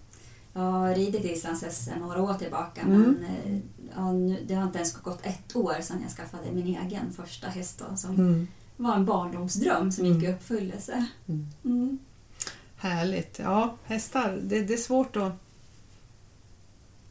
Jag 0.59 0.63
har 0.63 0.95
ridit 0.95 1.25
islandshäst 1.25 1.85
sedan 1.85 1.99
några 1.99 2.23
år 2.23 2.35
tillbaka 2.35 2.81
Mm. 2.81 3.03
men 3.03 3.25
eh, 3.25 3.61
ja, 3.97 4.13
nu, 4.13 4.45
det 4.49 4.55
har 4.55 4.63
inte 4.65 4.79
ens 4.79 4.93
gått 4.97 5.27
ett 5.27 5.57
år 5.57 5.77
sedan 5.81 5.99
jag 6.03 6.11
skaffade 6.11 6.53
min 6.53 6.67
egen 6.77 7.13
första 7.13 7.49
häst 7.49 7.83
då, 7.89 7.97
som 7.97 8.11
Mm. 8.15 8.49
var 8.77 8.95
en 8.95 9.05
barndomsdröm 9.07 9.93
som 9.93 10.07
gick 10.07 10.23
i 10.23 10.27
Mm. 10.27 10.37
uppfyllelse. 10.39 11.07
Mm. 11.29 11.47
Mm. 11.65 11.99
Härligt. 12.77 13.39
Ja, 13.39 13.77
hästar. 13.85 14.39
Det, 14.43 14.63
det 14.63 14.75
är 14.75 14.79
svårt 14.79 15.17
att 15.17 15.33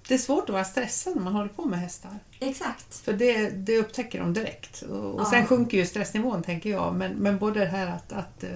det 0.07 0.13
är 0.13 0.17
svårt 0.17 0.43
att 0.49 0.53
vara 0.53 0.63
stressad 0.65 1.15
när 1.15 1.23
man 1.23 1.33
håller 1.33 1.49
på 1.49 1.65
med 1.65 1.79
hästar. 1.79 2.19
Exakt. 2.39 2.95
För 2.95 3.13
det, 3.13 3.49
det 3.49 3.77
upptäcker 3.79 4.19
de 4.19 4.33
direkt. 4.33 4.81
Och, 4.81 5.21
Ja. 5.21 5.25
sen 5.31 5.45
sjunker 5.47 5.77
ju 5.77 5.85
stressnivån 5.85 6.43
tänker 6.43 6.69
jag. 6.69 6.95
Men, 6.95 7.11
men 7.11 7.37
både 7.37 7.59
det 7.59 7.65
här 7.65 7.87
att, 7.87 8.11
att 8.13 8.43
eh, 8.43 8.49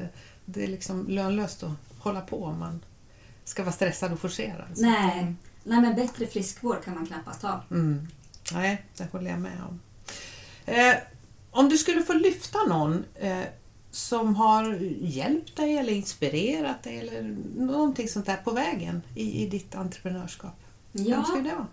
det 0.46 0.64
är 0.64 0.68
liksom 0.68 1.08
lönlöst 1.08 1.64
att 1.64 1.72
hålla 2.00 2.22
på 2.22 2.44
om 2.44 2.60
man 2.60 2.80
ska 3.50 3.64
vara 3.64 3.72
stressad 3.74 4.14
och 4.14 4.20
forcerad. 4.20 4.68
Så 4.78 4.82
Nej. 4.82 5.20
att, 5.20 5.50
Nej, 5.64 5.82
men 5.82 5.96
bättre 5.96 6.28
friskvård 6.28 6.84
kan 6.84 6.94
man 6.96 7.06
knappast 7.08 7.42
ha. 7.42 7.64
Mm. 7.72 8.08
Nej, 8.54 8.86
det 8.98 9.12
håller 9.12 9.30
jag 9.32 9.40
med 9.40 9.58
om. 9.70 9.80
Eh, 10.66 10.96
om 11.52 11.70
du 11.70 11.78
skulle 11.78 12.02
få 12.02 12.14
lyfta 12.14 12.60
någon 12.68 13.04
eh, 13.16 13.44
som 13.92 14.36
har 14.36 14.74
hjälpt 15.02 15.56
dig 15.56 15.78
eller 15.78 15.94
inspirerat 15.94 16.84
dig 16.84 17.00
eller 17.00 17.36
någonting 17.58 18.08
sånt 18.10 18.26
där 18.26 18.36
på 18.38 18.52
vägen 18.52 19.02
i, 19.16 19.44
i 19.44 19.48
ditt 19.48 19.76
entreprenörskap. 19.76 20.60
Vem 20.92 21.06
Ja, 21.06 21.24
skulle 21.24 21.50
det 21.50 21.56
vara? 21.56 21.68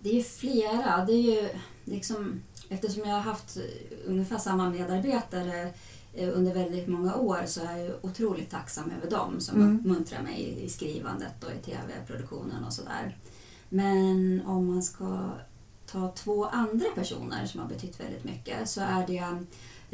det 0.00 0.18
är 0.18 0.22
flera. 0.22 1.04
Det 1.04 1.12
är 1.12 1.22
ju 1.42 1.48
liksom 1.84 2.42
eftersom 2.68 3.02
jag 3.08 3.14
har 3.14 3.20
haft 3.20 3.56
ungefär 4.06 4.38
samma 4.38 4.70
medarbetare 4.70 5.70
under 6.16 6.54
väldigt 6.54 6.88
många 6.88 7.14
år 7.16 7.40
så 7.46 7.60
är 7.64 7.76
jag 7.76 7.94
otroligt 8.02 8.50
tacksam 8.50 8.90
över 8.98 9.10
dem 9.10 9.40
som 9.40 9.56
Mm. 9.56 9.78
uppmuntrar 9.78 10.22
mig 10.22 10.58
i 10.64 10.68
skrivandet 10.68 11.44
och 11.44 11.50
i 11.50 11.58
tv-produktionen 11.64 12.64
och 12.64 12.72
sådär. 12.72 13.16
Men 13.68 14.42
om 14.46 14.66
man 14.66 14.82
ska 14.82 15.30
ta 15.86 16.12
två 16.16 16.44
andra 16.46 16.86
personer 16.94 17.46
som 17.46 17.60
har 17.60 17.68
betytt 17.68 18.00
väldigt 18.00 18.24
mycket 18.24 18.68
så 18.68 18.80
är 18.80 19.06
det 19.06 19.24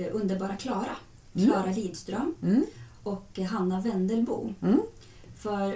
eh, 0.05 0.15
underbara 0.17 0.57
Klara. 0.57 0.97
Mm. 1.35 1.49
Klara 1.49 1.71
Lidström 1.73 2.35
Mm. 2.43 2.65
och 3.03 3.39
Hanna 3.39 3.81
Wendelbo. 3.81 4.55
Mm. 4.63 4.81
För 5.37 5.71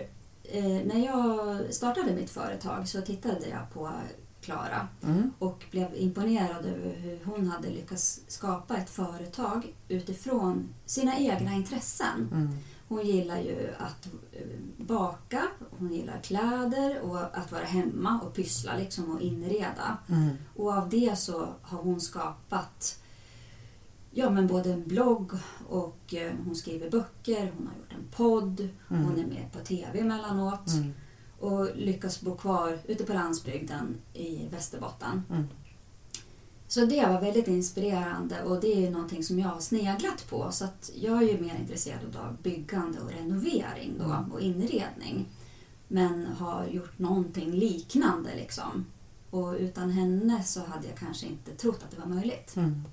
eh, 0.44 0.64
när 0.84 1.04
jag 1.06 1.58
startade 1.74 2.12
mitt 2.14 2.30
företag 2.30 2.88
så 2.88 3.00
tittade 3.00 3.48
jag 3.50 3.70
på 3.74 3.90
Klara 4.42 4.88
Mm. 5.02 5.30
och 5.38 5.64
blev 5.70 5.88
imponerad 5.94 6.66
över 6.66 6.94
hur 7.00 7.20
hon 7.24 7.46
hade 7.46 7.70
lyckats 7.70 8.20
skapa 8.28 8.76
ett 8.76 8.90
företag 8.90 9.74
utifrån 9.88 10.68
sina 10.86 11.18
egna 11.18 11.52
intressen. 11.54 12.28
Mm. 12.32 12.48
Hon 12.88 13.06
gillar 13.06 13.38
ju 13.38 13.70
att 13.78 14.06
eh, 14.32 14.46
baka, 14.76 15.42
hon 15.78 15.92
gillar 15.92 16.20
kläder 16.22 17.00
och 17.00 17.38
att 17.38 17.52
vara 17.52 17.64
hemma 17.64 18.20
och 18.20 18.34
pyssla 18.34 18.76
liksom 18.76 19.10
och 19.16 19.20
inreda. 19.20 19.96
Mm. 20.08 20.28
Och 20.56 20.72
av 20.72 20.88
det 20.88 21.18
så 21.18 21.48
har 21.62 21.78
hon 21.78 22.00
skapat 22.00 22.98
ja, 24.10 24.30
men 24.30 24.46
både 24.46 24.72
en 24.72 24.88
blogg 24.88 25.32
och 25.68 26.14
eh, 26.14 26.32
hon 26.44 26.54
skriver 26.54 26.90
böcker, 26.90 27.52
hon 27.58 27.66
har 27.66 27.74
gjort 27.78 27.92
en 27.92 28.08
podd, 28.16 28.68
Mm. 28.90 29.04
hon 29.04 29.18
är 29.18 29.26
med 29.26 29.52
på 29.52 29.58
TV 29.58 29.98
emellanåt 30.00 30.68
Mm. 30.68 30.92
Och 31.42 31.76
lyckas 31.76 32.20
bo 32.20 32.36
kvar 32.36 32.78
ute 32.86 33.04
på 33.04 33.12
landsbygden 33.12 33.96
i 34.14 34.46
Västerbotten. 34.50 35.22
Mm. 35.30 35.48
Så 36.68 36.84
det 36.86 37.06
var 37.06 37.20
väldigt 37.20 37.48
inspirerande 37.48 38.42
och 38.42 38.60
det 38.60 38.86
är 38.86 38.90
någonting 38.90 39.24
som 39.24 39.38
jag 39.38 39.48
har 39.48 39.60
sneglat 39.60 40.30
på. 40.30 40.48
Så 40.52 40.64
att 40.64 40.90
jag 40.94 41.22
är 41.22 41.28
ju 41.28 41.40
mer 41.40 41.56
intresserad 41.60 42.16
av 42.16 42.36
byggande 42.42 43.00
och 43.00 43.10
renovering 43.10 43.94
då, 43.98 44.04
Mm. 44.04 44.32
och 44.32 44.40
inredning. 44.40 45.26
Men 45.88 46.26
har 46.26 46.66
gjort 46.66 46.98
någonting 46.98 47.50
liknande 47.52 48.30
liksom. 48.36 48.86
Och 49.30 49.54
utan 49.58 49.90
henne 49.90 50.42
så 50.42 50.60
hade 50.60 50.86
jag 50.88 50.96
kanske 50.98 51.26
inte 51.26 51.50
trott 51.50 51.80
att 51.84 51.90
det 51.90 52.00
var 52.00 52.06
möjligt. 52.14 52.56
Mm. 52.56 52.84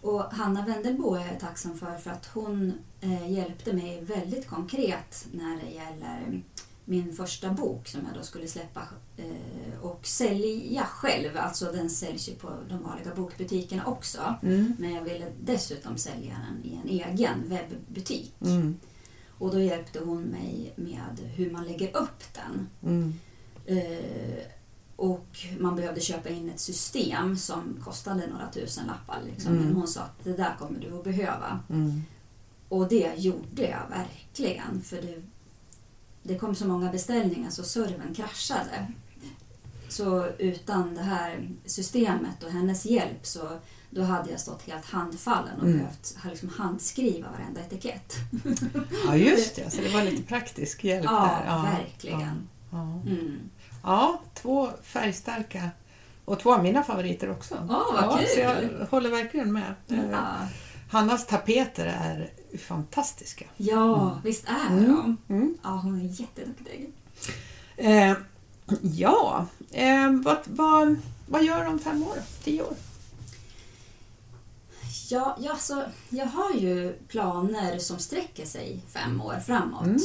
Och 0.00 0.22
Hanna 0.22 0.66
Wendelbo 0.66 1.14
är 1.14 1.26
jag 1.26 1.40
tacksam 1.40 1.78
för 1.78 1.96
för 1.96 2.10
att 2.10 2.26
hon 2.26 2.72
eh, 3.00 3.32
hjälpte 3.32 3.72
mig 3.72 4.04
väldigt 4.04 4.48
konkret 4.48 5.26
när 5.32 5.56
det 5.64 5.70
gäller 5.70 6.42
min 6.92 7.12
första 7.12 7.50
bok 7.50 7.88
som 7.88 8.00
jag 8.06 8.14
då 8.18 8.22
skulle 8.22 8.48
släppa 8.48 8.82
eh, 9.16 9.80
och 9.80 10.06
sälja 10.06 10.84
själv. 10.84 11.36
Alltså 11.36 11.72
den 11.72 11.90
säljs 11.90 12.28
ju 12.28 12.34
på 12.34 12.50
de 12.68 12.82
vanliga 12.82 13.14
bokbutikerna 13.14 13.86
också. 13.86 14.34
Mm. 14.42 14.76
Men 14.78 14.94
jag 14.94 15.02
ville 15.02 15.26
dessutom 15.44 15.98
sälja 15.98 16.36
den 16.48 16.72
i 16.72 16.80
en 16.82 16.88
egen 16.88 17.48
webbutik. 17.48 18.34
Mm. 18.40 18.76
Och 19.38 19.50
då 19.50 19.60
hjälpte 19.60 19.98
hon 19.98 20.22
mig 20.22 20.72
med 20.76 21.20
hur 21.34 21.50
man 21.50 21.64
lägger 21.64 21.96
upp 21.96 22.22
den. 22.34 22.68
Mm. 22.82 23.14
Eh, 23.66 24.44
och 24.96 25.46
man 25.58 25.76
behövde 25.76 26.00
köpa 26.00 26.28
in 26.28 26.50
ett 26.50 26.60
system 26.60 27.36
som 27.36 27.78
kostade 27.84 28.26
några 28.26 28.50
tusen 28.52 28.86
lappar. 28.86 29.22
Liksom. 29.26 29.52
Mm. 29.52 29.64
Men 29.64 29.76
hon 29.76 29.88
sa 29.88 30.00
att 30.00 30.24
det 30.24 30.36
där 30.36 30.56
kommer 30.58 30.80
du 30.80 30.98
att 30.98 31.04
behöva. 31.04 31.60
Mm. 31.70 32.02
Och 32.68 32.88
det 32.88 33.14
gjorde 33.16 33.62
jag 33.62 33.88
verkligen. 33.90 34.82
För 34.82 34.96
det, 34.96 35.22
det 36.22 36.38
kom 36.38 36.54
så 36.54 36.66
många 36.66 36.90
beställningar 36.92 37.50
så 37.50 37.62
servern 37.62 38.14
kraschade. 38.14 38.86
Så 39.88 40.26
utan 40.38 40.94
det 40.94 41.02
här 41.02 41.48
systemet 41.66 42.42
och 42.42 42.50
hennes 42.50 42.84
hjälp 42.84 43.26
så 43.26 43.48
då 43.90 44.02
hade 44.02 44.30
jag 44.30 44.40
stått 44.40 44.62
helt 44.62 44.84
handfallen 44.84 45.56
och 45.60 45.66
Mm. 45.66 45.78
behövt 45.78 46.16
liksom 46.24 46.48
handskriva 46.48 47.28
varenda 47.38 47.60
etikett. 47.60 48.14
Ja, 49.06 49.16
just 49.16 49.56
det. 49.56 49.70
Så 49.70 49.82
det 49.82 49.88
var 49.88 50.02
lite 50.02 50.22
praktisk 50.22 50.84
hjälp 50.84 51.04
Ja, 51.04 51.38
där. 51.46 51.62
verkligen. 51.62 52.48
Ja. 52.70 52.82
Mm. 53.06 53.38
ja, 53.82 54.20
två 54.34 54.68
färgstarka 54.82 55.70
och 56.24 56.40
två 56.40 56.54
av 56.54 56.62
mina 56.62 56.82
favoriter 56.82 57.30
också. 57.30 57.66
Ja, 57.68 57.84
vad 58.08 58.18
kul. 58.18 58.28
Så 58.34 58.40
jag 58.40 58.86
håller 58.90 59.10
verkligen 59.10 59.52
med. 59.52 59.74
Eh, 59.88 60.10
Ja, 60.10 60.26
Hannas 60.90 61.26
tapeter 61.26 61.86
är 61.86 62.30
fantastiska. 62.58 63.44
ja 63.56 64.20
visst 64.24 64.44
är 64.48 64.72
Mm. 64.76 64.84
de. 65.26 65.34
Mm. 65.34 65.54
Ja, 65.62 65.68
hon 65.70 66.00
är 66.00 66.20
jätteduktig. 66.20 66.92
Eh, 67.76 68.14
ja, 68.82 69.46
eh, 69.70 70.10
vad, 70.24 70.38
vad, 70.44 70.96
vad 71.26 71.44
gör 71.44 71.66
om 71.66 71.78
fem 71.78 72.02
år? 72.02 72.16
Tio 72.44 72.62
år? 72.62 72.74
Ja, 75.10 75.36
ja, 75.40 75.56
så 75.56 75.82
jag 76.08 76.26
har 76.26 76.52
ju 76.54 76.92
planer 77.08 77.78
som 77.78 77.98
sträcker 77.98 78.46
sig 78.46 78.80
fem 78.88 79.20
år 79.20 79.40
framåt. 79.46 79.84
Mm. 79.86 79.98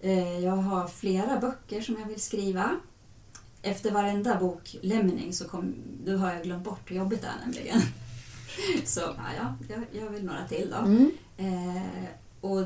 Eh, 0.00 0.38
Jag 0.38 0.56
har 0.56 0.88
flera 0.88 1.40
böcker 1.40 1.80
som 1.80 1.96
jag 2.00 2.06
vill 2.06 2.20
skriva. 2.20 2.70
Efter 3.62 3.90
varenda 3.90 4.36
boklämning 4.40 5.32
så 5.32 5.48
kom, 5.48 5.74
då 6.04 6.16
har 6.16 6.32
jag 6.32 6.42
glömt 6.42 6.64
bort 6.64 6.90
hur 6.90 6.96
jobbigt 6.96 7.20
det 7.22 7.26
är 7.28 7.44
nämligen. 7.46 7.80
Så 8.84 9.00
ja, 9.00 9.14
ja, 9.38 9.54
jag, 9.68 10.02
jag 10.02 10.10
vill 10.10 10.24
några 10.24 10.48
till 10.48 10.70
då. 10.70 10.76
Mm. 10.76 11.10
Eh, 11.36 12.08
och 12.40 12.62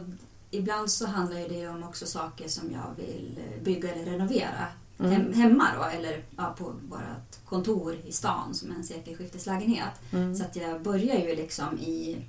ibland 0.51 0.91
så 0.91 1.07
handlar 1.07 1.49
det 1.49 1.69
om 1.69 1.83
också 1.85 2.07
saker 2.07 2.49
som 2.49 2.71
jag 2.73 3.05
vill 3.05 3.39
bygga 3.65 3.93
eller 3.93 4.05
renovera 4.13 4.67
Mm. 5.01 5.13
hem, 5.13 5.33
hemma 5.33 5.67
då, 5.79 5.85
eller 5.85 6.23
ja, 6.37 6.55
på 6.59 6.65
vårt 6.89 7.45
kontor 7.45 7.97
i 8.07 8.13
stan 8.13 8.55
som 8.55 8.71
en 8.71 8.85
sekelskifteslägenhet. 8.85 9.93
Mm. 10.13 10.35
Så 10.35 10.45
att 10.45 10.57
jag 10.57 10.83
börjar 10.83 11.19
ju 11.19 11.37
liksom 11.37 11.79
i 11.79 12.25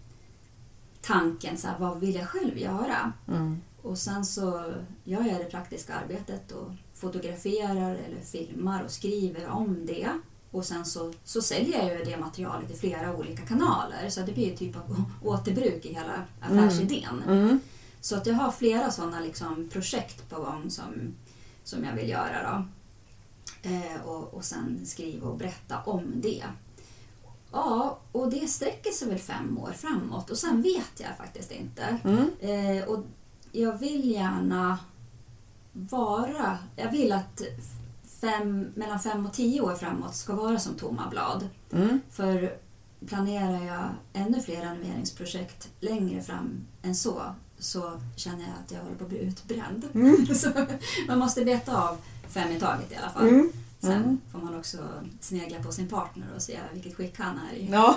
tanken, 1.02 1.58
så 1.58 1.68
här, 1.68 1.80
vad 1.80 2.00
vill 2.00 2.16
jag 2.16 2.28
själv 2.28 2.58
göra? 2.58 3.14
Mm. 3.28 3.62
Och 3.82 3.98
sen 3.98 4.26
så 4.26 4.74
gör 5.04 5.22
jag 5.26 5.38
det 5.40 5.46
praktiska 5.52 5.96
arbetet 5.96 6.52
och 6.52 6.72
fotograferar 6.94 7.96
eller 7.96 8.22
filmar 8.22 8.84
och 8.84 8.92
skriver 8.92 9.48
om 9.48 9.86
det. 9.86 10.10
Och 10.52 10.66
sen 10.66 10.86
så, 10.86 11.14
så 11.24 11.42
säljer 11.42 11.88
jag 11.88 12.00
ju 12.00 12.06
det 12.06 12.18
materialet 12.18 12.72
i 12.72 12.74
flera 12.74 13.16
olika 13.16 13.46
kanaler 13.46 14.10
så 14.10 14.22
det 14.22 14.32
blir 14.32 14.50
ju 14.50 14.56
typ 14.56 14.76
av 14.76 15.04
återbruk 15.24 15.86
i 15.86 15.94
hela 15.94 16.24
affärsidén. 16.42 17.24
Mm. 17.28 17.60
Så 18.02 18.16
att 18.16 18.26
jag 18.26 18.34
har 18.34 18.52
flera 18.52 18.92
sådana 18.92 19.20
liksom 19.20 19.70
projekt 19.70 20.30
på 20.30 20.36
gång 20.42 20.72
som, 20.72 21.16
som 21.64 21.84
jag 21.84 21.94
vill 21.94 22.10
göra. 22.10 22.52
Då. 22.52 22.66
Eh, 23.70 24.02
och, 24.06 24.34
och 24.34 24.46
sen 24.46 24.86
skriva 24.86 25.28
och 25.28 25.38
berätta 25.38 25.80
om 25.86 26.14
det. 26.16 26.44
Ja, 27.52 28.00
och 28.12 28.30
det 28.30 28.48
sträcker 28.48 28.92
sig 28.92 29.08
väl 29.08 29.20
fem 29.20 29.58
år 29.58 29.72
framåt 29.72 30.30
och 30.30 30.38
sen 30.38 30.62
vet 30.62 31.00
jag 31.00 31.18
faktiskt 31.18 31.52
inte. 31.52 31.98
Mm. 32.04 32.30
Eh, 32.40 32.84
och 32.84 33.06
jag 33.52 33.78
vill 33.78 34.12
gärna 34.12 34.80
vara... 35.74 36.58
Jag 36.76 36.92
vill 36.92 37.12
att 37.12 37.42
fem, 38.22 38.72
mellan 38.76 39.00
fem 39.00 39.26
och 39.26 39.34
tio 39.34 39.62
år 39.62 39.76
framåt 39.76 40.16
ska 40.16 40.36
vara 40.36 40.60
som 40.60 40.76
tomma 40.76 41.10
blad. 41.10 41.50
Mm. 41.74 42.02
För 42.12 42.54
planerar 43.08 43.66
jag 43.66 43.90
ännu 44.14 44.42
fler 44.42 44.62
renoveringsprojekt 44.62 45.70
längre 45.80 46.22
fram 46.22 46.66
än 46.84 46.96
så 46.96 47.22
så 47.60 47.92
känner 48.16 48.40
jag 48.40 48.54
att 48.66 48.72
jag 48.72 48.80
håller 48.80 48.96
på 48.96 49.04
att 49.04 49.10
bli 49.10 49.20
utbränd. 49.20 49.86
så 50.38 50.50
man 51.08 51.20
måste 51.20 51.46
beta 51.46 51.90
av 51.90 51.98
fem 52.30 52.52
i 52.52 52.60
taget 52.60 52.92
i 52.92 52.96
alla 52.96 53.10
fall. 53.10 53.28
Mm. 53.28 53.52
Sen 53.80 53.92
Mm. 53.92 54.20
får 54.32 54.40
man 54.40 54.56
också 54.60 54.78
snegla 55.20 55.64
på 55.64 55.72
sin 55.72 55.88
partner 55.88 56.26
och 56.36 56.42
se 56.42 56.60
vilket 56.74 56.96
skick 56.96 57.20
han 57.20 57.40
är 57.52 57.56
i. 57.58 57.70
Ja. 57.72 57.96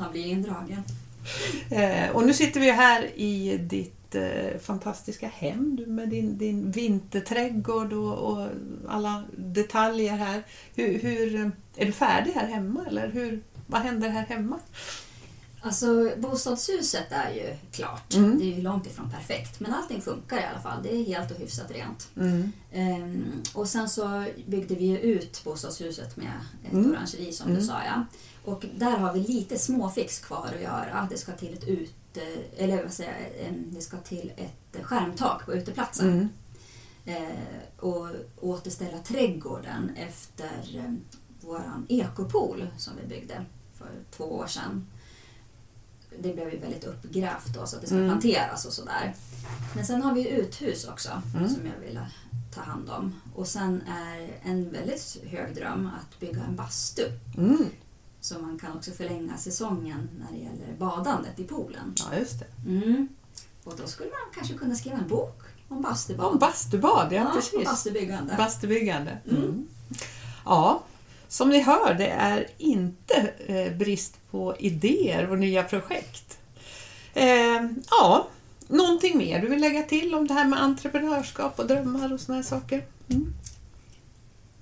Han 0.00 0.12
blir 0.12 0.26
indragen. 0.26 0.82
Eh, 1.70 2.10
och 2.10 2.26
nu 2.26 2.34
sitter 2.34 2.60
vi 2.60 2.70
här 2.70 3.18
i 3.18 3.58
ditt 3.58 4.03
eh, 4.14 4.58
fantastiska 4.60 5.28
hem 5.28 5.84
med 5.86 6.08
din, 6.08 6.38
din 6.38 6.70
vinterträdgård 6.70 7.92
och, 7.92 8.18
och 8.18 8.48
alla 8.88 9.24
detaljer 9.36 10.16
här. 10.16 10.42
Hur, 10.74 10.98
hur, 10.98 11.50
är 11.76 11.86
du 11.86 11.92
färdig 11.92 12.32
här 12.32 12.46
hemma 12.46 12.84
eller 12.88 13.08
hur, 13.08 13.42
vad 13.66 13.80
händer 13.80 14.08
här 14.08 14.26
hemma? 14.26 14.58
Alltså 15.60 16.10
bostadshuset 16.18 17.06
är 17.12 17.30
ju 17.34 17.56
klart. 17.72 18.14
Mm. 18.14 18.38
Det 18.38 18.44
är 18.44 18.56
ju 18.56 18.62
långt 18.62 18.86
ifrån 18.86 19.10
perfekt. 19.10 19.60
Men 19.60 19.74
allting 19.74 20.00
funkar 20.00 20.36
i 20.36 20.44
alla 20.52 20.60
fall. 20.60 20.82
Det 20.82 20.94
är 20.96 21.04
helt 21.04 21.30
och 21.30 21.36
hyfsat 21.38 21.70
rent. 21.70 22.08
Mm. 22.16 22.52
Ehm, 22.72 23.24
och 23.54 23.68
sen 23.68 23.88
så 23.88 24.24
byggde 24.46 24.74
vi 24.74 25.00
ut 25.00 25.44
bostadshuset 25.44 26.16
med 26.16 26.30
ett 26.66 26.72
Mm. 26.72 26.90
orangeri 26.90 27.32
som 27.32 27.46
Mm. 27.46 27.60
du 27.60 27.66
sa 27.66 27.74
ja. 27.86 28.04
Och 28.44 28.64
där 28.76 28.96
har 28.96 29.12
vi 29.12 29.20
lite 29.20 29.58
småfix 29.58 30.18
kvar 30.18 30.50
att 30.54 30.62
göra. 30.62 31.08
Det 31.10 31.18
ska 31.18 31.32
till 31.32 31.54
ett 31.54 31.68
ute, 32.16 32.26
eller 32.56 32.82
vad 32.82 32.92
säger 32.92 33.28
jag, 33.44 33.54
det 33.66 33.80
ska 33.80 33.96
till 33.96 34.32
ett 34.36 34.82
skärmtak 34.84 35.44
på 35.46 35.54
uteplatsen. 35.54 36.08
Mm. 36.08 36.28
Eh, 37.04 37.36
och 37.84 38.08
återställa 38.40 38.98
trädgården 38.98 39.90
efter 39.96 40.76
eh, 40.76 40.92
våran 41.40 41.86
ekopool 41.88 42.66
som 42.76 42.92
vi 43.02 43.06
byggde 43.08 43.44
för 43.78 43.88
två 44.10 44.24
år 44.24 44.46
sedan. 44.46 44.86
Det 46.18 46.32
blev 46.34 46.52
ju 46.52 46.58
väldigt 46.58 46.84
uppgrävt 46.84 47.54
då 47.54 47.66
så 47.66 47.76
att 47.76 47.82
det 47.82 47.86
ska 47.88 47.96
Mm. 47.96 48.08
planteras 48.08 48.64
och 48.66 48.72
sådär. 48.72 49.14
Men 49.74 49.86
sen 49.86 50.02
har 50.02 50.14
vi 50.14 50.20
ju 50.20 50.28
uthus 50.28 50.84
också 50.88 51.22
Mm. 51.36 51.48
som 51.48 51.66
jag 51.66 51.86
vill 51.86 52.00
ta 52.54 52.60
hand 52.60 52.88
om. 52.90 53.14
Och 53.34 53.46
sen 53.46 53.82
är 53.82 54.38
en 54.42 54.70
väldigt 54.72 55.16
hög 55.26 55.54
dröm 55.54 55.86
att 56.00 56.20
bygga 56.20 56.42
en 56.48 56.56
bastu. 56.56 57.02
Mm. 57.36 57.66
Så 58.24 58.38
man 58.38 58.58
kan 58.58 58.76
också 58.76 58.90
förlänga 58.90 59.36
säsongen 59.36 60.08
när 60.18 60.38
det 60.38 60.44
gäller 60.44 60.78
badandet 60.78 61.40
i 61.40 61.44
poolen. 61.44 61.94
Ja, 61.96 62.18
just 62.18 62.38
det. 62.38 62.70
Mm. 62.70 63.08
Och 63.64 63.72
då 63.76 63.86
skulle 63.86 64.10
man 64.10 64.34
kanske 64.34 64.54
kunna 64.54 64.74
skriva 64.74 64.96
en 64.96 65.08
bok 65.08 65.42
om 65.68 65.82
bastubad. 65.82 66.26
Om 66.26 66.38
bastubad, 66.38 67.12
ja, 67.12 67.16
ja, 67.16 67.30
precis. 67.34 67.64
bastubyggande. 67.64 68.34
Bastubyggande. 68.36 69.18
Mm. 69.30 69.42
Mm. 69.42 69.68
Ja, 70.44 70.82
som 71.28 71.48
ni 71.48 71.60
hör, 71.60 71.94
det 71.94 72.08
är 72.08 72.46
inte 72.58 73.32
eh, 73.46 73.76
brist 73.76 74.16
på 74.30 74.56
idéer 74.58 75.30
och 75.30 75.38
nya 75.38 75.62
projekt. 75.62 76.38
Eh, 77.14 77.68
ja, 77.90 78.28
någonting 78.68 79.18
mer 79.18 79.40
du 79.40 79.48
vill 79.48 79.60
lägga 79.60 79.82
till 79.82 80.14
om 80.14 80.26
det 80.26 80.34
här 80.34 80.46
med 80.46 80.62
entreprenörskap 80.62 81.58
och 81.58 81.66
drömmar 81.66 82.12
och 82.12 82.34
här 82.34 82.42
saker? 82.42 82.86
Mm. 83.08 83.34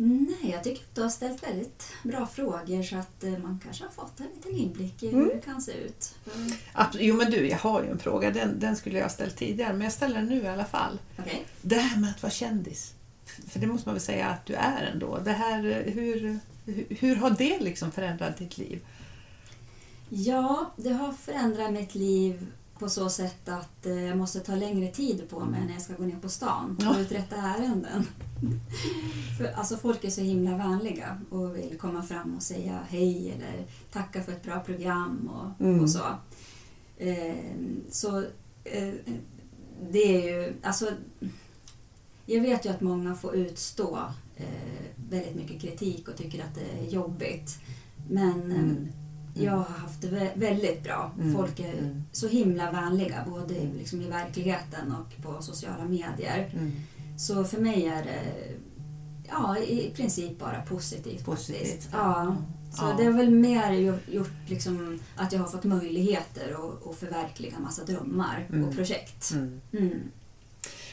Nej, 0.05 0.51
jag 0.53 0.65
tycker 0.65 0.81
att 0.83 0.95
du 0.95 1.03
har 1.03 1.09
ställt 1.09 1.43
väldigt 1.43 1.85
bra 2.03 2.27
frågor 2.27 2.83
så 2.83 2.97
att 2.97 3.25
eh, 3.25 3.39
man 3.39 3.61
kanske 3.65 3.85
har 3.85 3.91
fått 3.91 4.21
en 4.21 4.27
liten 4.35 4.57
inblick 4.57 5.03
i 5.03 5.07
hur 5.09 5.15
Mm. 5.23 5.29
det 5.29 5.41
kan 5.45 5.63
se 5.63 5.73
ut. 5.73 6.15
Mm. 6.37 6.53
Jo 6.99 7.17
men 7.17 7.31
du, 7.31 7.49
jag 7.49 7.59
har 7.59 7.83
ju 7.83 7.91
en 7.91 7.99
fråga. 7.99 8.31
Den, 8.31 8.61
den 8.61 8.77
skulle 8.77 8.97
jag 8.99 9.05
ha 9.05 9.11
ställt 9.11 9.37
tidigare, 9.37 9.73
men 9.73 9.83
jag 9.83 9.93
ställer 9.93 10.15
den 10.15 10.27
nu 10.27 10.43
i 10.43 10.49
alla 10.49 10.65
fall. 10.65 10.99
Okej. 11.19 11.45
Det 11.63 11.77
här 11.77 12.01
med 12.01 12.11
att 12.11 12.23
vara 12.23 12.31
kändis, 12.33 12.95
för 13.49 13.61
det 13.61 13.67
måste 13.67 13.89
man 13.89 13.95
väl 13.95 14.03
säga 14.03 14.27
att 14.29 14.47
du 14.47 14.55
är 14.55 14.91
ändå. 14.93 15.19
Det 15.19 15.33
här, 15.33 15.65
eh, 15.87 15.93
hur, 15.95 16.39
hur, 16.67 16.87
hur 16.91 17.17
har 17.17 17.31
det 17.31 17.59
liksom 17.61 17.93
förändrat 17.93 18.37
ditt 18.39 18.59
liv? 18.59 18.81
Ja, 20.09 20.73
det 20.77 20.93
har 20.93 21.13
förändrat 21.13 21.73
mitt 21.73 21.95
liv 21.95 22.47
på 22.83 22.89
så 22.89 23.09
sätt 23.09 23.49
att 23.49 23.87
eh, 23.87 24.03
jag 24.05 24.19
måste 24.19 24.41
ta 24.41 24.55
längre 24.55 24.89
tid 24.93 25.29
på 25.31 25.41
mig 25.41 25.61
när 25.67 25.73
jag 25.73 25.83
ska 25.83 25.95
gå 25.95 26.03
ner 26.05 26.17
på 26.21 26.29
stan 26.29 26.77
och 26.77 26.83
Ja. 26.85 26.99
uträtta 27.01 27.37
ärenden. 27.37 28.07
för, 29.39 29.45
alltså 29.53 29.77
folk 29.77 30.05
är 30.05 30.11
så 30.11 30.21
himla 30.21 30.57
vänliga 30.57 31.21
och 31.31 31.57
vill 31.57 31.79
komma 31.79 32.03
fram 32.03 32.37
och 32.37 32.43
säga 32.43 32.79
hej 32.89 33.31
eller 33.37 33.67
tacka 33.93 34.23
för 34.23 34.33
ett 34.33 34.43
bra 34.43 34.61
program 34.61 35.31
och, 35.33 35.67
Mm. 35.67 35.81
och 35.81 35.91
så. 35.91 36.03
Eh, 36.99 37.35
så 37.91 38.19
eh, 38.65 38.95
det 39.91 39.99
är 40.29 40.37
ju, 40.41 40.55
alltså 40.63 40.91
jag 42.27 42.41
vet 42.43 42.67
ju 42.67 42.71
att 42.71 42.81
många 42.81 43.15
får 43.15 43.35
utstå 43.37 43.99
eh, 44.37 44.47
väldigt 45.11 45.35
mycket 45.35 45.61
kritik 45.63 46.09
och 46.09 46.17
tycker 46.17 46.45
att 46.45 46.55
det 46.55 46.87
är 46.87 46.91
jobbigt. 46.91 47.59
Men 48.11 48.53
eh, 48.53 48.59
Mm. 48.59 48.89
Jag 49.35 49.53
har 49.53 49.65
haft 49.79 50.01
det 50.03 50.09
vä- 50.09 50.31
väldigt 50.39 50.83
bra. 50.83 51.13
Mm. 51.21 51.35
Folk 51.35 51.61
är 51.61 51.79
Mm. 51.79 52.03
så 52.13 52.29
himla 52.29 52.71
vänliga, 52.73 53.25
både 53.31 53.55
i- 53.55 53.73
liksom 53.79 54.01
i 54.03 54.09
verkligheten 54.09 54.93
och 54.93 55.23
på 55.23 55.43
sociala 55.43 55.85
medier. 55.85 56.51
Mm. 56.53 56.73
Så 57.19 57.45
för 57.45 57.61
mig 57.61 57.87
är 57.87 58.05
det 58.05 58.21
ja, 59.29 59.59
i 59.59 59.91
princip 59.97 60.39
bara 60.39 60.61
positivt. 60.63 61.25
Positivt. 61.25 61.59
Faktiskt. 61.69 61.89
Ja. 61.93 62.37
Så 62.75 62.85
Ja. 62.85 62.95
det 62.99 63.05
har 63.05 63.13
väl 63.13 63.31
mer 63.31 63.73
gjort, 63.73 64.09
gjort 64.09 64.31
liksom 64.47 64.99
att 65.17 65.33
jag 65.33 65.41
har 65.41 65.47
fått 65.49 65.65
möjligheter 65.65 66.53
att, 66.53 66.87
att 66.87 66.97
förverkliga 66.97 67.57
en 67.57 67.63
massa 67.63 67.85
drömmar 67.85 68.47
Mm. 68.53 68.69
och 68.69 68.75
projekt. 68.75 69.33
Mm. 69.33 69.61
Mm. 69.73 69.99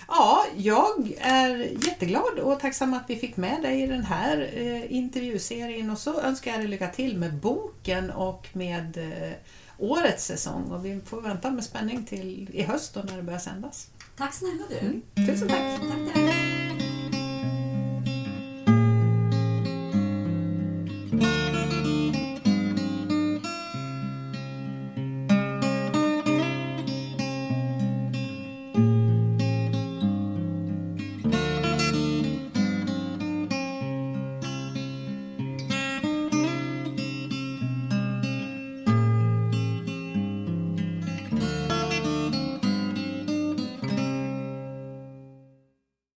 Ja, 0.09 0.45
jag 0.57 1.13
är 1.19 1.55
jätteglad 1.87 2.39
och 2.39 2.59
tacksam 2.59 2.93
att 2.93 3.03
vi 3.07 3.15
fick 3.15 3.37
med 3.37 3.61
dig 3.61 3.83
i 3.83 3.87
den 3.87 4.03
här 4.03 4.51
eh, 4.53 4.93
intervjuserien 4.93 5.89
och 5.89 5.97
så 5.97 6.21
önskar 6.21 6.51
jag 6.51 6.59
dig 6.59 6.67
lycka 6.67 6.87
till 6.87 7.17
med 7.17 7.33
boken 7.33 8.11
och 8.11 8.47
med 8.53 8.97
eh, 8.97 9.33
årets 9.77 10.25
säsong 10.25 10.71
och 10.71 10.85
vi 10.85 10.99
får 11.05 11.21
vänta 11.21 11.51
med 11.51 11.63
spänning 11.63 12.05
till 12.05 12.49
i 12.53 12.63
höst 12.63 12.93
då 12.93 12.99
när 12.99 13.17
det 13.17 13.23
börjar 13.23 13.39
sändas. 13.39 13.87
Tack 14.17 14.33
snälla 14.33 14.63
du. 14.69 14.77
Mm. 14.77 15.01
Tusen 15.15 15.47
tack! 15.47 15.79
Tack, 15.79 16.13
tack. 16.13 16.58